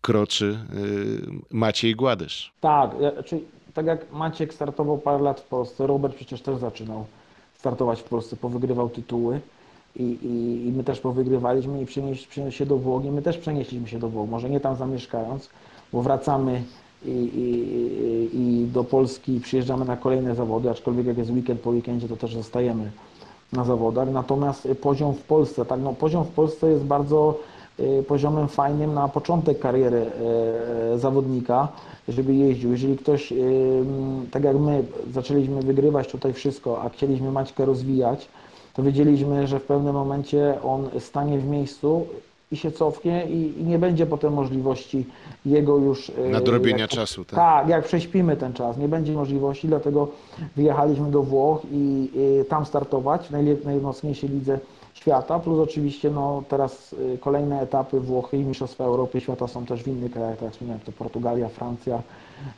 kroczy 0.00 0.58
y, 0.74 1.54
Maciej 1.56 1.96
Gładysz. 1.96 2.52
Tak, 2.60 2.90
czyli 3.24 3.44
tak 3.74 3.86
jak 3.86 4.12
Maciek 4.12 4.54
startował 4.54 4.98
parę 4.98 5.22
lat 5.22 5.40
w 5.40 5.44
Polsce, 5.44 5.86
Robert 5.86 6.14
przecież 6.16 6.40
też 6.40 6.58
zaczynał 6.58 7.04
startować 7.58 8.00
w 8.00 8.04
Polsce, 8.04 8.36
powygrywał 8.36 8.88
tytuły 8.90 9.40
i, 9.96 10.02
i, 10.02 10.66
i 10.68 10.72
my 10.72 10.84
też 10.84 11.00
powygrywaliśmy 11.00 11.82
i 11.82 11.86
przenieśli, 11.86 12.26
przenieśli 12.26 12.58
się 12.58 12.66
do 12.66 12.76
Włoch 12.76 13.04
i 13.04 13.10
my 13.10 13.22
też 13.22 13.38
przenieśliśmy 13.38 13.88
się 13.88 13.98
do 13.98 14.08
Włoch, 14.08 14.30
może 14.30 14.50
nie 14.50 14.60
tam 14.60 14.76
zamieszkając, 14.76 15.50
bo 15.92 16.02
wracamy 16.02 16.62
i, 17.04 17.10
i, 17.10 18.40
i 18.40 18.66
do 18.66 18.84
Polski 18.84 19.40
przyjeżdżamy 19.40 19.84
na 19.84 19.96
kolejne 19.96 20.34
zawody, 20.34 20.70
aczkolwiek 20.70 21.06
jak 21.06 21.18
jest 21.18 21.30
weekend 21.30 21.60
po 21.60 21.70
weekendzie, 21.70 22.08
to 22.08 22.16
też 22.16 22.34
zostajemy 22.34 22.90
na 23.52 23.64
zawodach. 23.64 24.08
Natomiast 24.10 24.68
poziom 24.80 25.14
w 25.14 25.22
Polsce, 25.22 25.64
tak, 25.64 25.80
no 25.80 25.92
poziom 25.92 26.24
w 26.24 26.28
Polsce 26.28 26.70
jest 26.70 26.84
bardzo 26.84 27.38
poziomem 28.08 28.48
fajnym 28.48 28.94
na 28.94 29.08
początek 29.08 29.58
kariery 29.58 30.06
y, 30.94 30.98
zawodnika, 30.98 31.68
żeby 32.08 32.34
jeździł. 32.34 32.72
Jeżeli 32.72 32.98
ktoś, 32.98 33.32
y, 33.32 33.36
tak 34.30 34.44
jak 34.44 34.56
my, 34.56 34.84
zaczęliśmy 35.12 35.62
wygrywać 35.62 36.08
tutaj 36.08 36.32
wszystko, 36.32 36.82
a 36.82 36.88
chcieliśmy 36.88 37.30
Maćkę 37.32 37.64
rozwijać, 37.64 38.28
to 38.74 38.82
wiedzieliśmy, 38.82 39.46
że 39.46 39.58
w 39.60 39.64
pewnym 39.64 39.94
momencie 39.94 40.58
on 40.64 40.88
stanie 40.98 41.38
w 41.38 41.46
miejscu 41.46 42.06
i 42.52 42.56
się 42.56 42.70
cofnie 42.72 43.26
i, 43.26 43.60
i 43.60 43.64
nie 43.64 43.78
będzie 43.78 44.06
potem 44.06 44.32
możliwości 44.32 45.06
jego 45.46 45.78
już... 45.78 46.08
y, 46.08 46.12
Nadrobienia 46.32 46.78
jak- 46.78 46.90
czasu, 46.90 47.24
tak? 47.24 47.34
tak, 47.36 47.68
jak 47.68 47.84
prześpimy 47.84 48.36
ten 48.36 48.52
czas, 48.52 48.78
nie 48.78 48.88
będzie 48.88 49.12
możliwości, 49.12 49.68
dlatego 49.68 50.08
wyjechaliśmy 50.56 51.10
do 51.10 51.22
Włoch 51.22 51.60
i, 51.72 52.10
i 52.14 52.44
tam 52.48 52.66
startować 52.66 53.28
w 53.28 53.64
najmocniejszej 53.64 54.28
lidze 54.30 54.58
świata, 54.94 55.38
plus 55.38 55.58
oczywiście 55.58 56.10
no, 56.10 56.42
teraz 56.48 56.92
y, 56.92 57.18
kolejne 57.18 57.60
etapy 57.60 58.00
Włochy 58.00 58.36
i 58.36 58.44
Mistrzostwa 58.44 58.84
Europy 58.84 59.20
Świata 59.20 59.48
są 59.48 59.66
też 59.66 59.82
w 59.82 59.88
innych 59.88 60.12
krajach, 60.12 60.34
tak 60.34 60.42
jak 60.42 60.52
wspomniałem, 60.52 60.80
to 60.84 60.92
Portugalia, 60.92 61.48
Francja, 61.48 62.02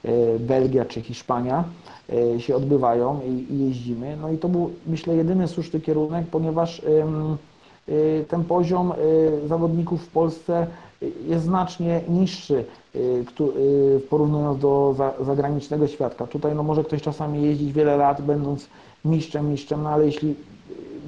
y, 0.05 0.39
Belgia 0.41 0.85
czy 0.85 1.01
Hiszpania 1.03 1.65
y, 2.37 2.41
się 2.41 2.57
odbywają 2.57 3.21
i, 3.27 3.53
i 3.55 3.67
jeździmy. 3.69 4.17
No 4.21 4.31
i 4.31 4.39
to 4.39 4.49
był 4.49 4.71
myślę 4.87 5.17
jedyny 5.17 5.49
słuszny 5.49 5.81
kierunek, 5.81 6.27
ponieważ 6.31 6.83
ten 8.29 8.45
poziom 8.45 8.93
zawodników 9.47 10.03
w 10.03 10.09
Polsce 10.09 10.67
jest 11.27 11.45
znacznie 11.45 12.01
niższy, 12.09 12.65
porównując 14.11 14.61
do 14.61 14.95
za- 14.97 15.25
zagranicznego 15.25 15.87
świadka. 15.87 16.27
Tutaj 16.27 16.55
no, 16.55 16.63
może 16.63 16.85
ktoś 16.85 17.03
czasami 17.03 17.43
jeździć 17.43 17.73
wiele 17.73 17.97
lat, 17.97 18.23
będąc 18.23 18.67
mistrzem, 19.05 19.51
mistrzem, 19.51 19.83
no 19.83 19.89
ale 19.89 20.07
jeśli 20.07 20.35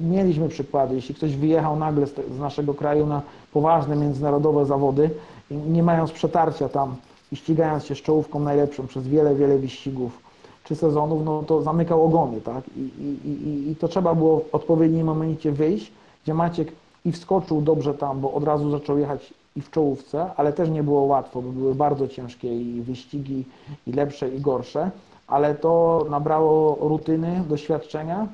mieliśmy 0.01 0.49
przykłady, 0.49 0.95
jeśli 0.95 1.15
ktoś 1.15 1.35
wyjechał 1.35 1.75
nagle 1.75 2.07
z, 2.07 2.13
z 2.35 2.39
naszego 2.39 2.73
kraju 2.73 3.05
na 3.05 3.21
poważne 3.53 3.95
międzynarodowe 3.95 4.65
zawody, 4.65 5.09
nie 5.51 5.83
mając 5.83 6.11
przetarcia 6.11 6.69
tam 6.69 6.95
i 7.31 7.35
ścigając 7.35 7.85
się 7.85 7.95
z 7.95 8.01
czołówką 8.01 8.39
najlepszą 8.39 8.87
przez 8.87 9.07
wiele, 9.07 9.35
wiele 9.35 9.57
wyścigów 9.57 10.29
czy 10.63 10.75
sezonów, 10.75 11.25
no 11.25 11.43
to 11.43 11.61
zamykał 11.61 12.05
ogony, 12.05 12.41
tak? 12.41 12.63
I, 12.77 12.79
i, 12.79 13.29
i, 13.29 13.71
I 13.71 13.75
to 13.75 13.87
trzeba 13.87 14.15
było 14.15 14.39
w 14.39 14.55
odpowiednim 14.55 15.07
momencie 15.07 15.51
wyjść, 15.51 15.91
gdzie 16.23 16.33
Maciek 16.33 16.71
i 17.05 17.11
wskoczył 17.11 17.61
dobrze 17.61 17.93
tam, 17.93 18.19
bo 18.19 18.33
od 18.33 18.43
razu 18.43 18.71
zaczął 18.71 18.97
jechać 18.97 19.33
i 19.55 19.61
w 19.61 19.71
czołówce, 19.71 20.31
ale 20.37 20.53
też 20.53 20.69
nie 20.69 20.83
było 20.83 21.01
łatwo, 21.01 21.41
bo 21.41 21.51
były 21.51 21.75
bardzo 21.75 22.07
ciężkie 22.07 22.61
i 22.61 22.81
wyścigi, 22.81 23.45
i 23.87 23.91
lepsze, 23.91 24.29
i 24.29 24.41
gorsze, 24.41 24.91
ale 25.27 25.55
to 25.55 26.05
nabrało 26.09 26.77
rutyny, 26.81 27.43
doświadczenia 27.49 28.27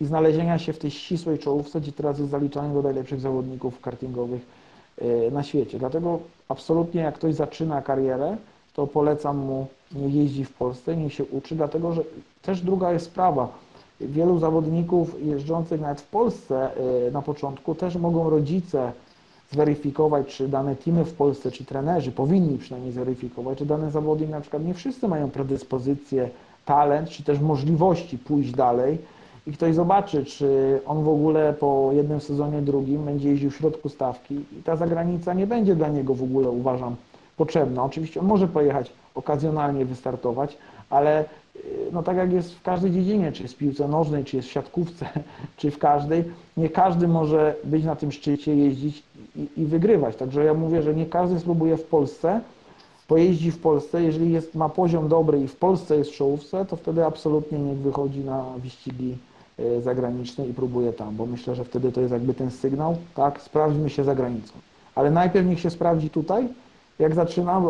i 0.00 0.06
znalezienia 0.06 0.58
się 0.58 0.72
w 0.72 0.78
tej 0.78 0.90
ścisłej 0.90 1.38
czołówce, 1.38 1.80
gdzie 1.80 1.92
teraz 1.92 2.18
jest 2.18 2.30
zaliczany 2.30 2.74
do 2.74 2.82
najlepszych 2.82 3.20
zawodników 3.20 3.80
kartingowych 3.80 4.46
e, 4.98 5.30
na 5.30 5.42
świecie. 5.42 5.78
Dlatego 5.78 6.18
absolutnie 6.48 7.00
jak 7.00 7.14
ktoś 7.14 7.34
zaczyna 7.34 7.82
karierę, 7.82 8.36
to 8.74 8.86
polecam 8.86 9.36
mu 9.36 9.66
nie 9.92 10.08
jeździ 10.08 10.44
w 10.44 10.52
Polsce, 10.52 10.96
nie 10.96 11.10
się 11.10 11.24
uczy, 11.24 11.54
dlatego 11.54 11.92
że 11.92 12.02
też 12.42 12.60
druga 12.60 12.92
jest 12.92 13.04
sprawa. 13.06 13.48
Wielu 14.00 14.38
zawodników 14.38 15.26
jeżdżących 15.26 15.80
nawet 15.80 16.00
w 16.00 16.06
Polsce 16.06 16.70
e, 17.06 17.10
na 17.10 17.22
początku 17.22 17.74
też 17.74 17.96
mogą 17.96 18.30
rodzice 18.30 18.92
zweryfikować, 19.52 20.26
czy 20.26 20.48
dane 20.48 20.76
teamy 20.76 21.04
w 21.04 21.14
Polsce, 21.14 21.50
czy 21.50 21.64
trenerzy 21.64 22.12
powinni 22.12 22.58
przynajmniej 22.58 22.92
zweryfikować, 22.92 23.58
czy 23.58 23.66
dany 23.66 23.90
zawodnik 23.90 24.30
na 24.30 24.40
przykład 24.40 24.64
nie 24.64 24.74
wszyscy 24.74 25.08
mają 25.08 25.30
predyspozycję, 25.30 26.30
talent, 26.64 27.08
czy 27.08 27.24
też 27.24 27.40
możliwości 27.40 28.18
pójść 28.18 28.50
dalej 28.50 28.98
i 29.46 29.52
ktoś 29.52 29.74
zobaczy, 29.74 30.24
czy 30.24 30.80
on 30.86 31.04
w 31.04 31.08
ogóle 31.08 31.52
po 31.52 31.90
jednym 31.92 32.20
sezonie, 32.20 32.62
drugim 32.62 33.04
będzie 33.04 33.28
jeździł 33.30 33.50
w 33.50 33.56
środku 33.56 33.88
stawki 33.88 34.34
i 34.34 34.62
ta 34.64 34.76
zagranica 34.76 35.34
nie 35.34 35.46
będzie 35.46 35.74
dla 35.74 35.88
niego 35.88 36.14
w 36.14 36.22
ogóle, 36.22 36.50
uważam, 36.50 36.96
potrzebna. 37.36 37.84
Oczywiście 37.84 38.20
on 38.20 38.26
może 38.26 38.48
pojechać 38.48 38.92
okazjonalnie 39.14 39.84
wystartować, 39.84 40.58
ale 40.90 41.24
y, 41.56 41.58
no 41.92 42.02
tak 42.02 42.16
jak 42.16 42.32
jest 42.32 42.54
w 42.54 42.62
każdej 42.62 42.90
dziedzinie, 42.90 43.32
czy 43.32 43.42
jest 43.42 43.54
w 43.54 43.58
piłce 43.58 43.88
nożnej, 43.88 44.24
czy 44.24 44.36
jest 44.36 44.48
w 44.48 44.52
siatkówce, 44.52 45.06
czy 45.58 45.70
w 45.70 45.78
każdej, 45.78 46.24
nie 46.56 46.68
każdy 46.68 47.08
może 47.08 47.54
być 47.64 47.84
na 47.84 47.96
tym 47.96 48.12
szczycie, 48.12 48.56
jeździć 48.56 49.02
i, 49.36 49.48
i 49.56 49.64
wygrywać. 49.64 50.16
Także 50.16 50.44
ja 50.44 50.54
mówię, 50.54 50.82
że 50.82 50.94
nie 50.94 51.06
każdy 51.06 51.40
spróbuje 51.40 51.76
w 51.76 51.84
Polsce, 51.84 52.40
pojeździ 53.08 53.50
w 53.50 53.58
Polsce, 53.58 54.02
jeżeli 54.02 54.32
jest, 54.32 54.54
ma 54.54 54.68
poziom 54.68 55.08
dobry 55.08 55.40
i 55.40 55.48
w 55.48 55.56
Polsce 55.56 55.96
jest 55.96 56.10
w 56.10 56.14
czołówce, 56.14 56.64
to 56.64 56.76
wtedy 56.76 57.04
absolutnie 57.04 57.58
niech 57.58 57.78
wychodzi 57.78 58.20
na 58.20 58.44
wyścigi 58.58 59.16
y, 59.78 59.82
zagraniczne 59.82 60.46
i 60.46 60.54
próbuje 60.54 60.92
tam, 60.92 61.16
bo 61.16 61.26
myślę, 61.26 61.54
że 61.54 61.64
wtedy 61.64 61.92
to 61.92 62.00
jest 62.00 62.12
jakby 62.12 62.34
ten 62.34 62.50
sygnał, 62.50 62.96
tak, 63.14 63.40
sprawdźmy 63.42 63.90
się 63.90 64.04
za 64.04 64.14
granicą. 64.14 64.52
Ale 64.94 65.10
najpierw 65.10 65.46
niech 65.46 65.60
się 65.60 65.70
sprawdzi 65.70 66.10
tutaj, 66.10 66.48
jak 66.98 67.14
zaczyna, 67.14 67.62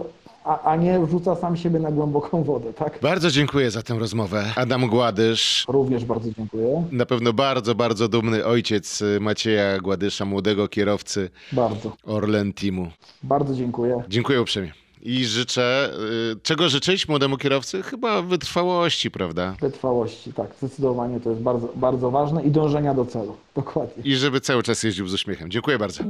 a, 0.45 0.63
a 0.63 0.77
nie 0.77 1.01
wrzuca 1.01 1.37
sam 1.37 1.57
siebie 1.57 1.79
na 1.79 1.91
głęboką 1.91 2.43
wodę, 2.43 2.73
tak? 2.73 2.99
Bardzo 3.03 3.31
dziękuję 3.31 3.71
za 3.71 3.83
tę 3.83 3.95
rozmowę. 3.99 4.45
Adam 4.57 4.89
Gładysz, 4.89 5.65
Również 5.69 6.05
bardzo 6.05 6.31
dziękuję. 6.37 6.85
na 6.93 7.07
pewno 7.07 7.33
bardzo, 7.33 7.75
bardzo 7.75 8.09
dumny 8.09 8.45
ojciec 8.45 9.03
Macieja 9.21 9.79
Gładysza, 9.81 10.25
młodego 10.25 10.69
kierowcy 10.69 11.31
Bardzo, 11.53 11.93
Orlen 12.07 12.53
Teamu. 12.53 12.87
bardzo 13.23 13.55
dziękuję. 13.55 14.03
Dziękuję 14.09 14.41
uprzejmie. 14.43 14.73
I 15.03 15.25
życzę, 15.25 15.91
y, 16.33 16.37
czego 16.43 16.69
życzyć 16.69 17.09
młodemu 17.09 17.37
kierowcy? 17.37 17.83
Chyba 17.83 18.23
wytrwałości, 18.23 19.11
prawda? 19.11 19.55
Wytrwałości, 19.61 20.33
tak, 20.33 20.51
zdecydowanie 20.59 21.21
to 21.21 21.31
jest 21.31 21.43
bardzo, 21.43 21.69
bardzo 21.77 22.11
ważne 22.11 22.43
i 22.43 22.51
dążenia 22.51 22.95
do 22.95 23.05
celu, 23.07 23.37
dokładnie. 23.55 24.03
I 24.05 24.17
żeby 24.17 24.41
cały 24.41 24.63
czas 24.63 24.83
jeździł 24.83 25.09
z 25.09 25.15
uśmiechem. 25.15 25.51
Dziękuję 25.51 25.79
bardzo. 25.79 26.05